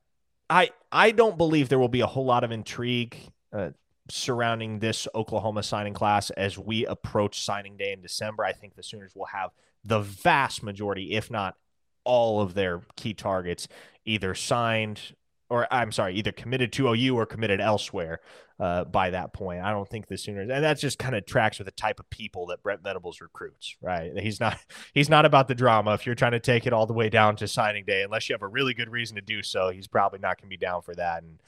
[0.50, 3.16] I I don't believe there will be a whole lot of intrigue
[3.54, 3.70] uh,
[4.10, 8.44] surrounding this Oklahoma signing class as we approach signing day in December.
[8.44, 9.50] I think the Sooners will have
[9.82, 11.56] the vast majority, if not
[12.04, 13.68] all of their key targets
[14.04, 15.14] either signed
[15.50, 18.20] or I'm sorry, either committed to OU or committed elsewhere
[18.60, 19.62] uh, by that point.
[19.62, 22.08] I don't think the Sooners, and that just kind of tracks with the type of
[22.08, 24.16] people that Brent Venables recruits, right?
[24.16, 24.58] He's not
[24.94, 25.92] he's not about the drama.
[25.94, 28.34] If you're trying to take it all the way down to signing day, unless you
[28.34, 30.82] have a really good reason to do so, he's probably not going to be down
[30.82, 31.38] for that, and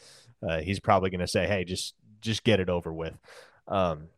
[0.46, 3.16] uh, he's probably going to say, "Hey, just just get it over with."
[3.68, 4.08] Um,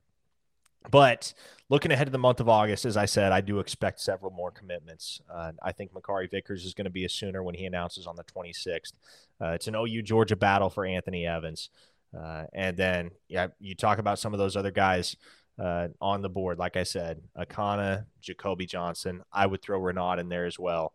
[0.90, 1.34] but
[1.70, 4.50] looking ahead to the month of August, as I said, I do expect several more
[4.50, 5.20] commitments.
[5.32, 8.16] Uh, I think Makari Vickers is going to be a sooner when he announces on
[8.16, 8.92] the 26th.
[9.40, 11.70] Uh, it's an OU Georgia battle for Anthony Evans.
[12.16, 15.16] Uh, and then, yeah, you talk about some of those other guys
[15.58, 16.58] uh, on the board.
[16.58, 19.22] Like I said, Akana, Jacobe Johnson.
[19.32, 20.92] I would throw Renaud in there as well.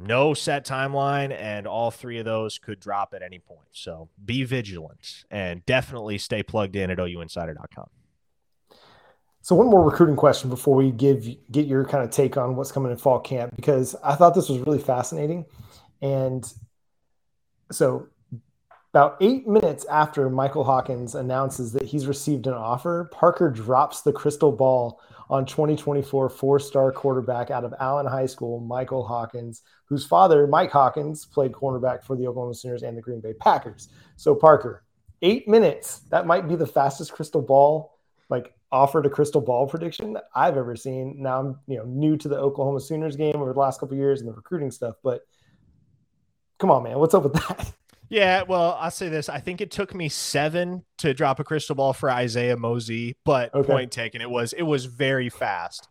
[0.00, 3.68] No set timeline, and all three of those could drop at any point.
[3.72, 7.88] So be vigilant and definitely stay plugged in at OUinsider.com.
[9.48, 12.70] So one more recruiting question before we give get your kind of take on what's
[12.70, 15.46] coming in fall camp because I thought this was really fascinating,
[16.02, 16.44] and
[17.72, 18.08] so
[18.92, 24.12] about eight minutes after Michael Hawkins announces that he's received an offer, Parker drops the
[24.12, 30.46] crystal ball on 2024 four-star quarterback out of Allen High School, Michael Hawkins, whose father,
[30.46, 33.88] Mike Hawkins, played cornerback for the Oklahoma Sooners and the Green Bay Packers.
[34.16, 34.84] So Parker,
[35.22, 36.00] eight minutes.
[36.10, 37.97] That might be the fastest crystal ball
[38.28, 41.16] like offered a crystal ball prediction that I've ever seen.
[41.18, 44.20] Now I'm you know new to the Oklahoma Sooners game over the last couple years
[44.20, 45.22] and the recruiting stuff, but
[46.58, 47.72] come on, man, what's up with that?
[48.10, 49.28] Yeah, well, I'll say this.
[49.28, 53.54] I think it took me seven to drop a crystal ball for Isaiah Mozee, but
[53.54, 53.70] okay.
[53.70, 55.88] point taken, it was it was very fast,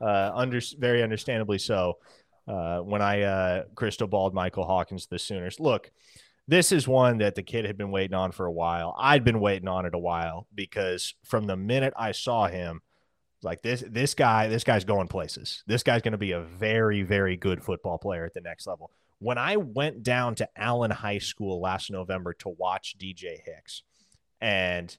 [0.00, 1.98] uh, under very understandably so.
[2.46, 5.90] Uh, when I uh, crystal balled Michael Hawkins the Sooners, look,
[6.48, 8.96] this is one that the kid had been waiting on for a while.
[8.98, 12.80] I'd been waiting on it a while because from the minute I saw him,
[13.42, 15.62] like this this guy, this guy's going places.
[15.66, 18.90] This guy's going to be a very very good football player at the next level.
[19.20, 23.82] when I went down to Allen High School last November to watch DJ Hicks,
[24.40, 24.96] and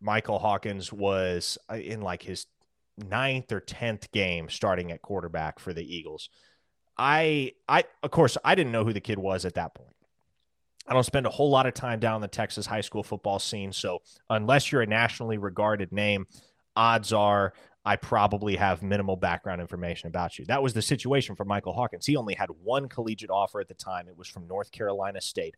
[0.00, 2.46] Michael Hawkins was uh, in like his
[2.98, 6.28] ninth or tenth game starting at quarterback for the Eagles.
[6.96, 9.94] I I of course I didn't know who the kid was at that point.
[10.88, 13.72] I don't spend a whole lot of time down the Texas high school football scene,
[13.72, 16.26] so unless you're a nationally regarded name,
[16.76, 17.54] odds are
[17.84, 20.44] I probably have minimal background information about you.
[20.46, 22.04] That was the situation for Michael Hawkins.
[22.04, 24.08] He only had one collegiate offer at the time.
[24.08, 25.54] It was from North Carolina State.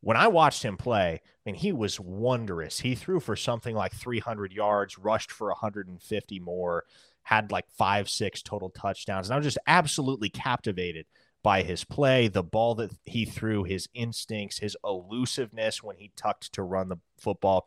[0.00, 2.80] When I watched him play, I mean, he was wondrous.
[2.80, 6.84] He threw for something like 300 yards, rushed for 150 more,
[7.24, 9.28] had like five, six total touchdowns.
[9.28, 11.06] And I was just absolutely captivated
[11.42, 16.52] by his play, the ball that he threw, his instincts, his elusiveness when he tucked
[16.54, 17.66] to run the football.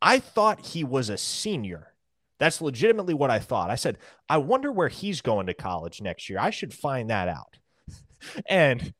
[0.00, 1.92] I thought he was a senior.
[2.38, 3.70] That's legitimately what I thought.
[3.70, 6.38] I said, I wonder where he's going to college next year.
[6.38, 7.58] I should find that out.
[8.48, 8.94] and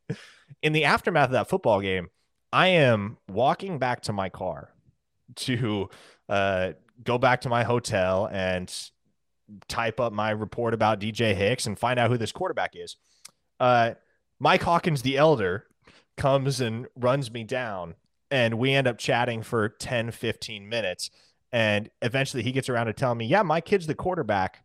[0.62, 2.08] in the aftermath of that football game,
[2.52, 4.74] I am walking back to my car
[5.36, 5.88] to
[6.28, 8.70] uh, go back to my hotel and
[9.68, 12.96] type up my report about DJ Hicks and find out who this quarterback is.
[13.58, 13.92] Uh,
[14.38, 15.66] Mike Hawkins, the elder,
[16.16, 17.94] comes and runs me down,
[18.30, 21.10] and we end up chatting for 10, 15 minutes.
[21.52, 24.64] And eventually he gets around to telling me, Yeah, my kid's the quarterback.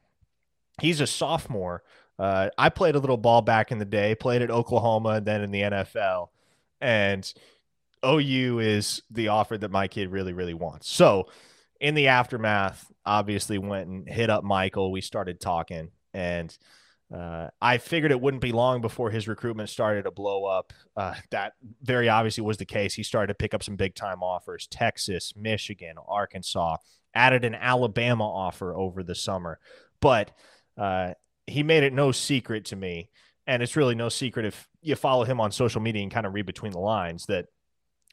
[0.80, 1.84] He's a sophomore.
[2.18, 5.42] Uh, I played a little ball back in the day, played at Oklahoma and then
[5.42, 6.30] in the NFL.
[6.80, 7.34] And
[8.06, 10.90] OU is the offer that my kid really, really wants.
[10.90, 11.28] So,
[11.80, 14.92] in the aftermath, obviously went and hit up Michael.
[14.92, 16.56] We started talking, and
[17.14, 20.74] uh, I figured it wouldn't be long before his recruitment started to blow up.
[20.98, 22.94] Uh, that very obviously was the case.
[22.94, 26.78] He started to pick up some big time offers Texas, Michigan, Arkansas,
[27.14, 29.60] added an Alabama offer over the summer.
[30.02, 30.32] But
[30.78, 31.14] uh,
[31.46, 33.10] he made it no secret to me.
[33.48, 36.34] And it's really no secret if you follow him on social media and kind of
[36.34, 37.46] read between the lines that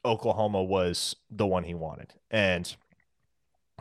[0.04, 2.12] Oklahoma was the one he wanted.
[2.30, 2.74] And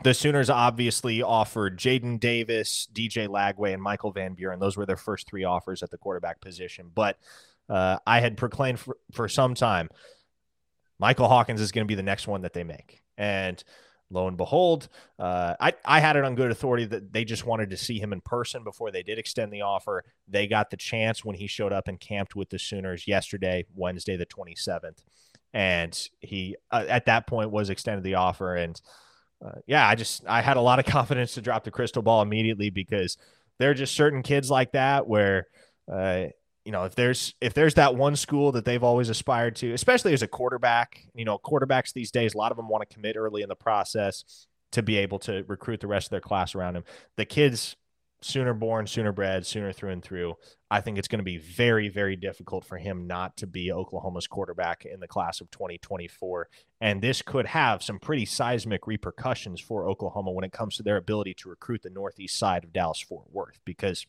[0.02, 4.58] the Sooners obviously offered Jadyn Davis, DJ Lagway, and Michael Van Buren.
[4.58, 6.90] Those were their first three offers at the quarterback position.
[6.92, 7.18] But
[7.68, 9.88] uh, I had proclaimed for, for some time
[10.98, 13.02] Michael Hawkins is going to be the next one that they make.
[13.16, 13.62] And
[14.10, 17.70] lo and behold, uh, I, I had it on good authority that they just wanted
[17.70, 20.04] to see him in person before they did extend the offer.
[20.26, 24.16] They got the chance when he showed up and camped with the Sooners yesterday, Wednesday,
[24.16, 25.04] the 27th
[25.54, 28.80] and he uh, at that point was extended the offer and
[29.44, 32.22] uh, yeah i just i had a lot of confidence to drop the crystal ball
[32.22, 33.16] immediately because
[33.58, 35.46] there are just certain kids like that where
[35.92, 36.24] uh,
[36.64, 40.12] you know if there's if there's that one school that they've always aspired to especially
[40.12, 43.16] as a quarterback you know quarterbacks these days a lot of them want to commit
[43.16, 46.76] early in the process to be able to recruit the rest of their class around
[46.76, 46.84] him
[47.16, 47.76] the kids
[48.24, 50.34] sooner born, sooner bred, sooner through and through.
[50.70, 54.26] I think it's going to be very, very difficult for him not to be Oklahoma's
[54.26, 56.48] quarterback in the class of 2024.
[56.80, 60.96] And this could have some pretty seismic repercussions for Oklahoma when it comes to their
[60.96, 64.06] ability to recruit the northeast side of Dallas Fort Worth because.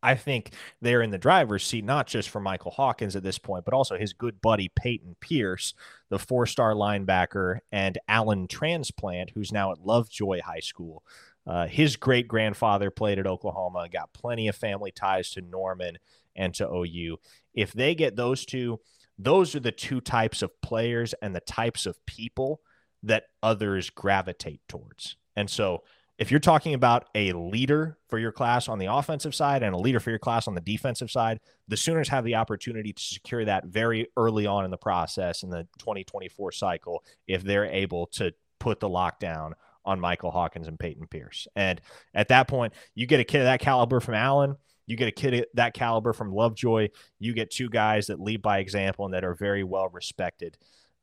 [0.00, 3.64] I think they're in the driver's seat, not just for Michael Hawkins at this point,
[3.64, 5.74] but also his good buddy Peyton Pierce,
[6.08, 11.02] the four star linebacker, and Allen Transplant, who's now at Lovejoy High School.
[11.48, 15.98] Uh, his great grandfather played at Oklahoma, got plenty of family ties to Norman
[16.36, 17.16] and to OU.
[17.54, 18.80] If they get those two,
[19.18, 22.60] those are the two types of players and the types of people
[23.02, 25.16] that others gravitate towards.
[25.34, 25.82] And so,
[26.18, 29.78] if you're talking about a leader for your class on the offensive side and a
[29.78, 33.44] leader for your class on the defensive side, the Sooners have the opportunity to secure
[33.44, 38.32] that very early on in the process in the 2024 cycle if they're able to
[38.58, 39.52] put the lockdown
[39.84, 41.48] on Michael Hawkins and Peyton Pierce.
[41.56, 41.80] And
[42.14, 44.56] at that point, you get a kid of that caliber from Allen.
[44.86, 46.88] You get a kid of that caliber from Lovejoy.
[47.18, 50.56] You get two guys that lead by example and that are very well respected.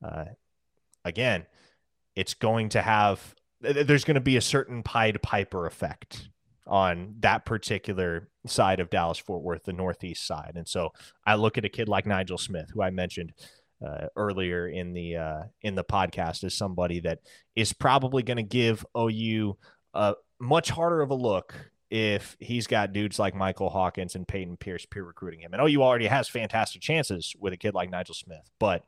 [0.03, 0.25] Uh,
[1.03, 1.45] again,
[2.15, 6.29] it's going to have, there's going to be a certain Pied Piper effect
[6.67, 10.53] on that particular side of Dallas Fort Worth, the Northeast side.
[10.55, 10.91] And so
[11.25, 13.33] I look at a kid like Nigel Smith, who I mentioned
[13.85, 17.19] uh, earlier in the uh, in the podcast as somebody that
[17.55, 19.57] is probably going to give OU
[19.93, 21.53] a much harder of a look
[21.89, 25.53] if he's got dudes like Michael Hawkins and Peyton Pierce peer recruiting him.
[25.53, 28.83] And OU already has fantastic chances with a kid like Nigel Smith, but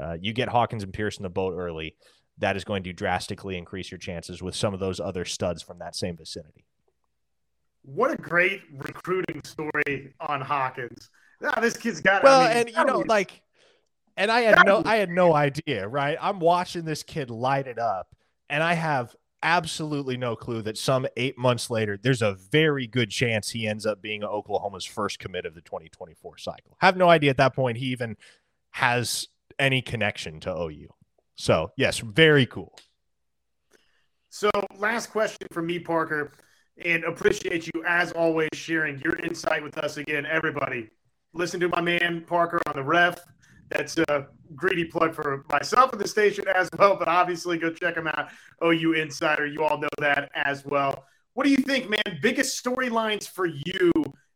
[0.00, 1.96] uh, you get Hawkins and Pierce in the boat early,
[2.38, 5.78] that is going to drastically increase your chances with some of those other studs from
[5.80, 6.64] that same vicinity.
[7.82, 11.10] What a great recruiting story on Hawkins.
[11.42, 13.42] Ah, this kid's got well, I mean, and you know, like
[14.18, 16.18] and I had no I had no idea, right?
[16.20, 18.08] I'm watching this kid light it up,
[18.50, 23.10] and I have absolutely no clue that some eight months later, there's a very good
[23.10, 26.76] chance he ends up being Oklahoma's first commit of the 2024 cycle.
[26.80, 28.16] Have no idea at that point he even
[28.72, 30.88] has any connection to OU.
[31.36, 32.76] So, yes, very cool.
[34.28, 36.32] So, last question from me, Parker,
[36.84, 40.90] and appreciate you as always sharing your insight with us again, everybody.
[41.32, 43.20] Listen to my man Parker on the ref.
[43.70, 47.94] That's a greedy plug for myself and the station as well, but obviously go check
[47.94, 48.30] them out.
[48.64, 51.04] OU Insider, you all know that as well.
[51.34, 52.18] What do you think, man?
[52.22, 53.92] Biggest storylines for you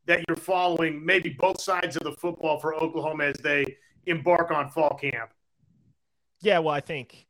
[0.07, 3.65] that you're following, maybe both sides of the football for Oklahoma as they
[4.07, 5.31] embark on fall camp?
[6.41, 7.27] Yeah, well, I think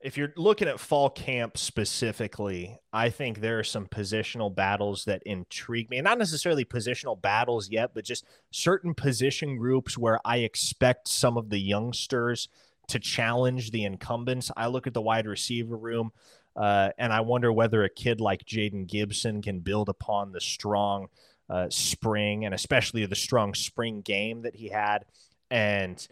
[0.00, 5.22] if you're looking at fall camp specifically, I think there are some positional battles that
[5.26, 5.98] intrigue me.
[5.98, 11.36] And not necessarily positional battles yet, but just certain position groups where I expect some
[11.36, 12.48] of the youngsters
[12.88, 14.50] to challenge the incumbents.
[14.56, 16.12] I look at the wide receiver room
[16.56, 21.08] uh, and I wonder whether a kid like Jayden Gibson can build upon the strong
[21.50, 25.04] uh, spring and especially the strong spring game that he had.
[25.50, 26.06] And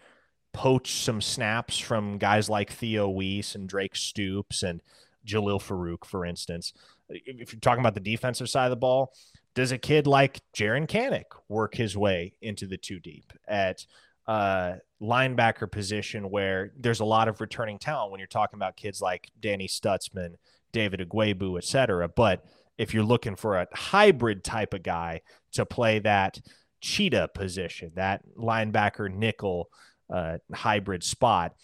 [0.52, 4.82] poach some snaps from guys like Theo Wease and Drake Stoops and
[5.26, 6.72] Jalil Farooq, for instance.
[7.08, 9.12] If you're talking about the defensive side of the ball,
[9.54, 13.86] does a kid like Jaren Kanak work his way into the two deep at
[14.26, 19.00] uh, linebacker position where there's a lot of returning talent when you're talking about kids
[19.00, 20.34] like Danny Stutzman,
[20.72, 22.08] David Ugwoegbu, et cetera.
[22.08, 22.44] But
[22.76, 25.22] if you're looking for a hybrid type of guy
[25.52, 26.40] to play that
[26.80, 29.70] cheetah position, that linebacker nickel,
[30.10, 31.54] uh, hybrid spot.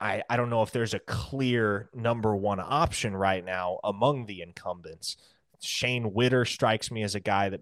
[0.00, 4.42] I, I don't know if there's a clear number one option right now among the
[4.42, 5.16] incumbents.
[5.60, 7.60] Shane Whitter strikes me as a guy that,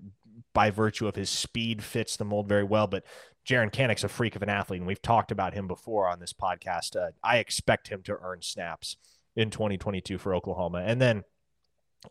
[0.52, 2.86] by virtue of his speed, fits the mold very well.
[2.86, 3.04] But
[3.48, 6.32] Jaren Kanak's a freak of an athlete, and we've talked about him before on this
[6.32, 6.96] podcast.
[6.96, 8.96] Uh, I expect him to earn snaps
[9.34, 10.82] in 2022 for Oklahoma.
[10.84, 11.24] And then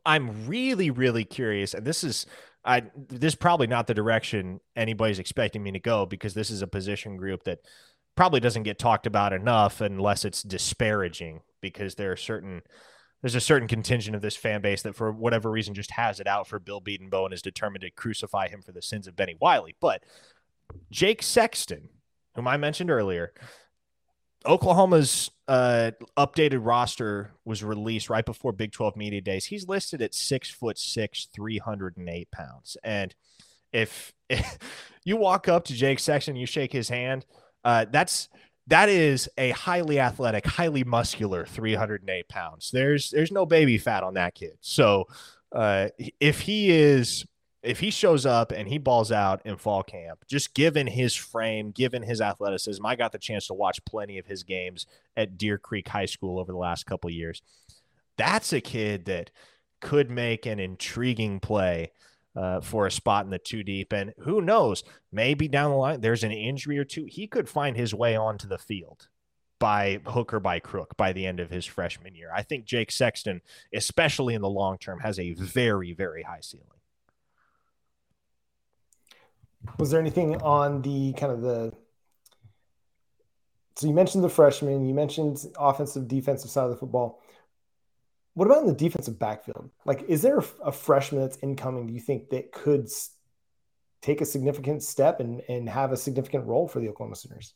[0.06, 2.26] I'm really, really curious, and this is
[2.66, 6.62] I this is probably not the direction anybody's expecting me to go because this is
[6.62, 7.60] a position group that
[8.16, 12.62] probably doesn't get talked about enough unless it's disparaging because there are certain
[13.22, 16.28] there's a certain contingent of this fan base that for whatever reason just has it
[16.28, 19.38] out for Bill Bedenbaugh and is determined to crucify him for the sins of Bennie
[19.40, 19.76] Wylie.
[19.80, 20.04] But
[20.92, 21.90] Jake Sexton,
[22.36, 23.34] whom I mentioned earlier,
[24.46, 29.46] Oklahoma's uh, updated roster was released right before Big 12 Media Days.
[29.46, 32.78] He's listed at six foot six, 308 pounds.
[32.84, 33.14] And
[33.72, 34.58] if, if
[35.04, 37.26] you walk up to Jake Sexton, you shake his hand,
[37.64, 38.30] uh, that's
[38.68, 42.72] that is a highly athletic, highly muscular 308 pounds.
[42.72, 44.58] There's there's no baby fat on that kid.
[44.62, 45.06] So
[45.52, 45.90] uh,
[46.20, 47.26] if he is
[47.66, 51.72] if he shows up and he balls out in fall camp, just given his frame,
[51.72, 54.86] given his athleticism, I got the chance to watch plenty of his games
[55.18, 57.42] at Deer Creek High School over the last couple years.
[58.18, 59.32] That's a kid that
[59.82, 61.92] could make an intriguing play
[62.36, 63.94] uh, for a spot in the two deep.
[63.94, 67.06] And who knows, maybe down the line there's an injury or two.
[67.06, 69.08] He could find his way onto the field
[69.60, 72.30] by hook or by crook by the end of his freshman year.
[72.34, 73.42] I think Jake Sexton,
[73.74, 76.75] especially in the long term, has a very, very high ceiling.
[79.78, 81.74] Was there anything on the kind of the
[83.76, 87.22] so you mentioned the freshman, you mentioned offensive, defensive side of the football.
[88.34, 89.70] What about in the defensive backfield?
[89.86, 91.88] Like, is there a freshman that's incoming?
[91.88, 92.90] Do you think that could
[94.02, 97.54] take a significant step and, and have a significant role for the Oklahoma Sooners?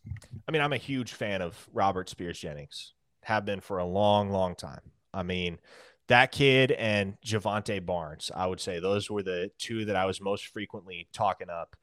[0.48, 2.94] I mean, I'm a huge fan of Robert Spears Jennings.
[3.24, 4.82] Have been for a long, long time.
[5.14, 5.60] I mean,
[6.08, 10.22] that kid and Jovantae Barnes, I would say those were the two that I was
[10.22, 11.76] most frequently talking up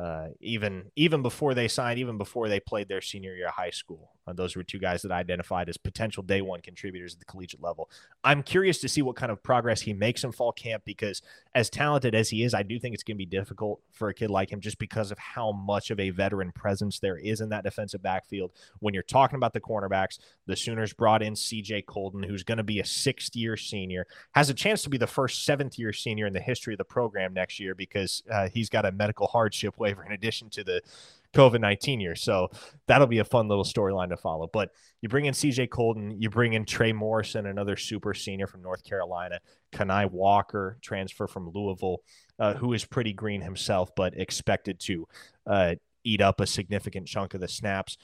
[0.00, 3.70] uh, even even before they signed, even before they played their senior year of high
[3.70, 4.13] school.
[4.26, 7.24] Uh, those were two guys that I identified as potential day one contributors at the
[7.26, 7.90] collegiate level.
[8.22, 11.22] I'm curious to see what kind of progress he makes in fall camp because,
[11.54, 14.14] as talented as he is, I do think it's going to be difficult for a
[14.14, 17.48] kid like him just because of how much of a veteran presence there is in
[17.50, 18.52] that defensive backfield.
[18.80, 22.64] When you're talking about the cornerbacks, the Sooners brought in CJ Coldon, who's going to
[22.64, 26.26] be a sixth year senior, has a chance to be the first seventh year senior
[26.26, 29.74] in the history of the program next year because uh, he's got a medical hardship
[29.78, 30.80] waiver in addition to the
[31.34, 32.14] COVID 19 year.
[32.14, 32.48] So
[32.86, 34.48] that'll be a fun little storyline to follow.
[34.52, 34.70] But
[35.02, 38.84] you bring in CJ Coldon, you bring in Trey Morrison, another super senior from North
[38.84, 39.40] Carolina,
[39.72, 41.98] Kani Walker, transfer from Louisville,
[42.38, 45.06] uh, who is pretty green himself, but expected to
[45.46, 45.74] uh,
[46.04, 47.98] eat up a significant chunk of the snaps.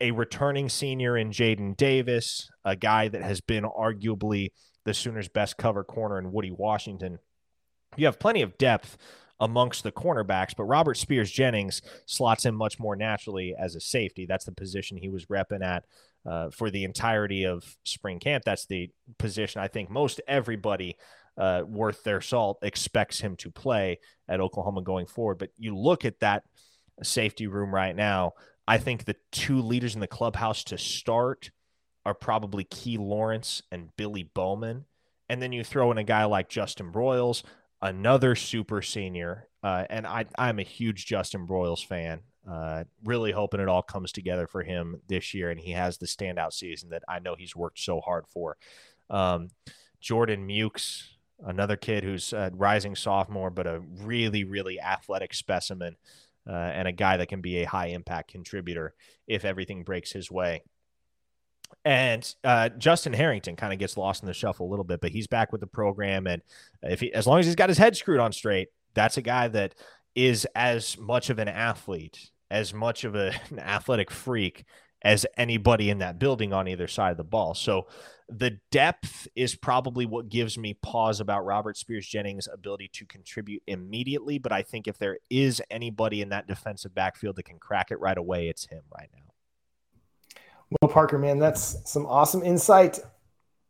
[0.00, 4.50] A returning senior in Jaden Davis, a guy that has been arguably
[4.84, 7.18] the Sooners' best cover corner in Woody Washington.
[7.96, 8.96] You have plenty of depth
[9.40, 14.26] amongst the cornerbacks, but Robert Spears Jennings slots in much more naturally as a safety.
[14.26, 15.84] That's the position he was repping at
[16.24, 18.44] uh, for the entirety of spring camp.
[18.44, 20.96] That's the position I think most everybody
[21.36, 25.38] uh, worth their salt expects him to play at Oklahoma going forward.
[25.38, 26.44] But you look at that
[27.02, 28.32] safety room right now.
[28.68, 31.50] I think the two leaders in the clubhouse to start
[32.04, 34.84] are probably Key Lawrence and Billy Bowman.
[35.28, 37.42] And then you throw in a guy like Justin Broiles,
[37.82, 39.48] another super senior.
[39.62, 42.20] Uh, and I, I'm a huge Justin Broiles fan.
[42.48, 46.06] Uh, really hoping it all comes together for him this year and he has the
[46.06, 48.56] standout season that I know he's worked so hard for.
[49.10, 49.50] Um,
[50.00, 51.04] Jordan Mukes,
[51.44, 55.96] another kid who's a rising sophomore, but a really, really athletic specimen
[56.48, 58.94] uh, and a guy that can be a high impact contributor
[59.28, 60.62] if everything breaks his way.
[61.84, 65.10] And uh, Justin Harrington kind of gets lost in the shuffle a little bit, but
[65.10, 66.42] he's back with the program, and
[66.82, 69.48] if he, as long as he's got his head screwed on straight, that's a guy
[69.48, 69.74] that
[70.14, 74.64] is as much of an athlete, as much of a, an athletic freak
[75.04, 77.54] as anybody in that building on either side of the ball.
[77.54, 77.88] So
[78.28, 83.62] the depth is probably what gives me pause about Robert Spears Jennings' ability to contribute
[83.66, 84.38] immediately.
[84.38, 88.00] But I think if there is anybody in that defensive backfield that can crack it
[88.00, 89.31] right away, it's him right now.
[90.80, 92.98] Well, Parker, man, that's some awesome insight.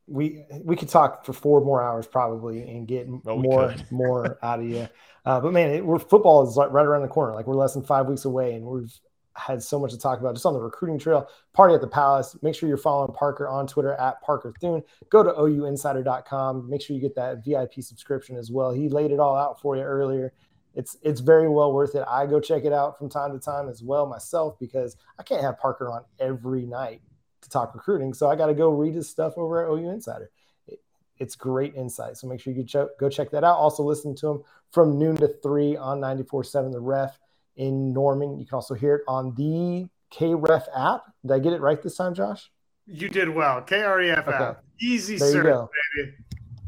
[0.07, 4.61] We we could talk for four more hours probably and get oh, more more out
[4.61, 4.89] of you.
[5.25, 7.35] Uh, but man, it, we're football is like right around the corner.
[7.35, 8.93] Like we're less than five weeks away, and we've
[9.35, 11.29] had so much to talk about just on the recruiting trail.
[11.53, 12.37] Party at the Palace.
[12.43, 14.83] Make sure you're following Parker on Twitter at Parker Thune.
[15.09, 16.69] Go to OUinsider.com.
[16.69, 18.73] Make sure you get that VIP subscription as well.
[18.73, 20.33] He laid it all out for you earlier.
[20.75, 22.05] It's it's very well worth it.
[22.09, 25.43] I go check it out from time to time as well myself because I can't
[25.43, 27.03] have Parker on every night
[27.43, 28.15] to talk recruiting.
[28.15, 30.31] So I got to go read his stuff over at OU Insider.
[30.67, 30.81] It,
[31.19, 32.17] it's great insight.
[32.17, 32.65] So make sure you
[32.99, 33.57] go check that out.
[33.57, 37.19] Also listen to him from noon to three on 94.7 The Ref
[37.57, 38.39] in Norman.
[38.39, 41.05] You can also hear it on the KREF app.
[41.23, 42.51] Did I get it right this time, Josh?
[42.87, 43.63] You did well.
[43.63, 44.33] KREF okay.
[44.33, 44.65] app.
[44.81, 46.13] Easy there search, baby.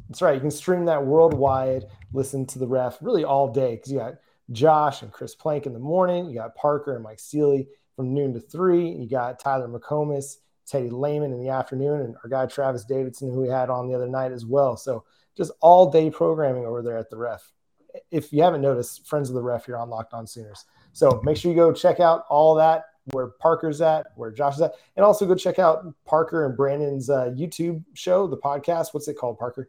[0.09, 0.35] That's right.
[0.35, 4.15] You can stream that worldwide, listen to the ref really all day because you got
[4.53, 6.29] Josh and Chris Plank in the morning.
[6.29, 8.89] You got Parker and Mike Steely from noon to three.
[8.89, 10.37] You got Tyler McComas,
[10.67, 13.95] Teddy Lehman in the afternoon, and our guy Travis Davidson, who we had on the
[13.95, 14.77] other night as well.
[14.77, 15.05] So
[15.37, 17.53] just all day programming over there at the ref.
[18.11, 20.65] If you haven't noticed, friends of the ref, you're on Locked On Sooners.
[20.93, 24.63] So make sure you go check out all that where Parker's at, where Josh is
[24.63, 28.89] at, and also go check out Parker and Brandon's uh, YouTube show, the podcast.
[28.93, 29.69] What's it called, Parker?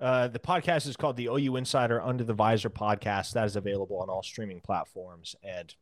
[0.00, 3.32] Uh, the podcast is called the OU Insider Under the Visor podcast.
[3.32, 5.34] That is available on all streaming platforms.
[5.42, 5.74] And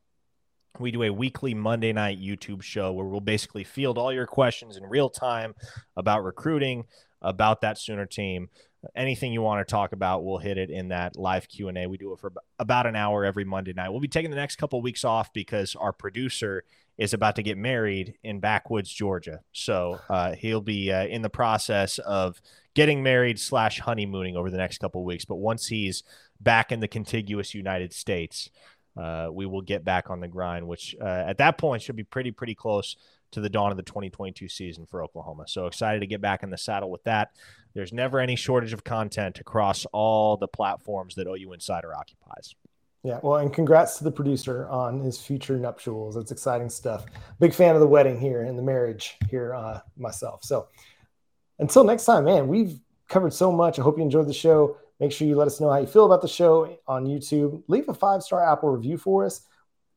[0.78, 4.76] we do a weekly Monday night YouTube show where we'll basically field all your questions
[4.76, 5.54] in real time
[5.96, 6.84] about recruiting,
[7.20, 8.48] about that Sooner team,
[8.94, 11.86] anything you want to talk about, we'll hit it in that live Q and A.
[11.86, 13.90] We do it for about an hour every Monday night.
[13.90, 16.64] We'll be taking the next couple weeks off because our producer
[16.98, 19.40] is about to get married in Backwoods, Georgia.
[19.52, 22.40] So uh, he'll be uh, in the process of
[22.77, 25.24] getting married slash honeymooning over the next couple weeks.
[25.24, 26.05] But once he's
[26.41, 28.51] back in the contiguous United States,
[28.97, 32.05] uh, we will get back on the grind, which uh, at that point should be
[32.05, 32.97] pretty pretty close
[33.33, 35.45] to the dawn of the 2022 season for Oklahoma.
[35.49, 37.31] So excited to get back in the saddle with that.
[37.74, 42.55] There's never any shortage of content across all the platforms that OU Insider occupies.
[43.03, 46.14] Yeah, well, and congrats to the producer on his future nuptials.
[46.14, 47.07] That's exciting stuff.
[47.41, 50.45] Big fan of the wedding here and the marriage here uh, myself.
[50.45, 50.68] So
[51.59, 52.78] until next time, man, we've
[53.09, 53.78] covered so much.
[53.78, 54.76] I hope you enjoyed the show.
[55.00, 57.62] Make sure you let us know how you feel about the show on YouTube.
[57.68, 59.42] Leave a five star Apple review for us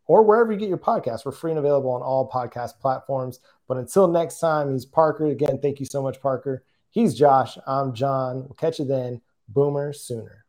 [0.05, 1.25] or wherever you get your podcast.
[1.25, 3.39] We're free and available on all podcast platforms.
[3.67, 5.27] But until next time, he's Parker.
[5.27, 6.63] Again, thank you so much, Parker.
[6.89, 7.57] He's Josh.
[7.67, 8.37] I'm John.
[8.37, 9.21] We'll catch you then.
[9.47, 10.45] Boomer sooner.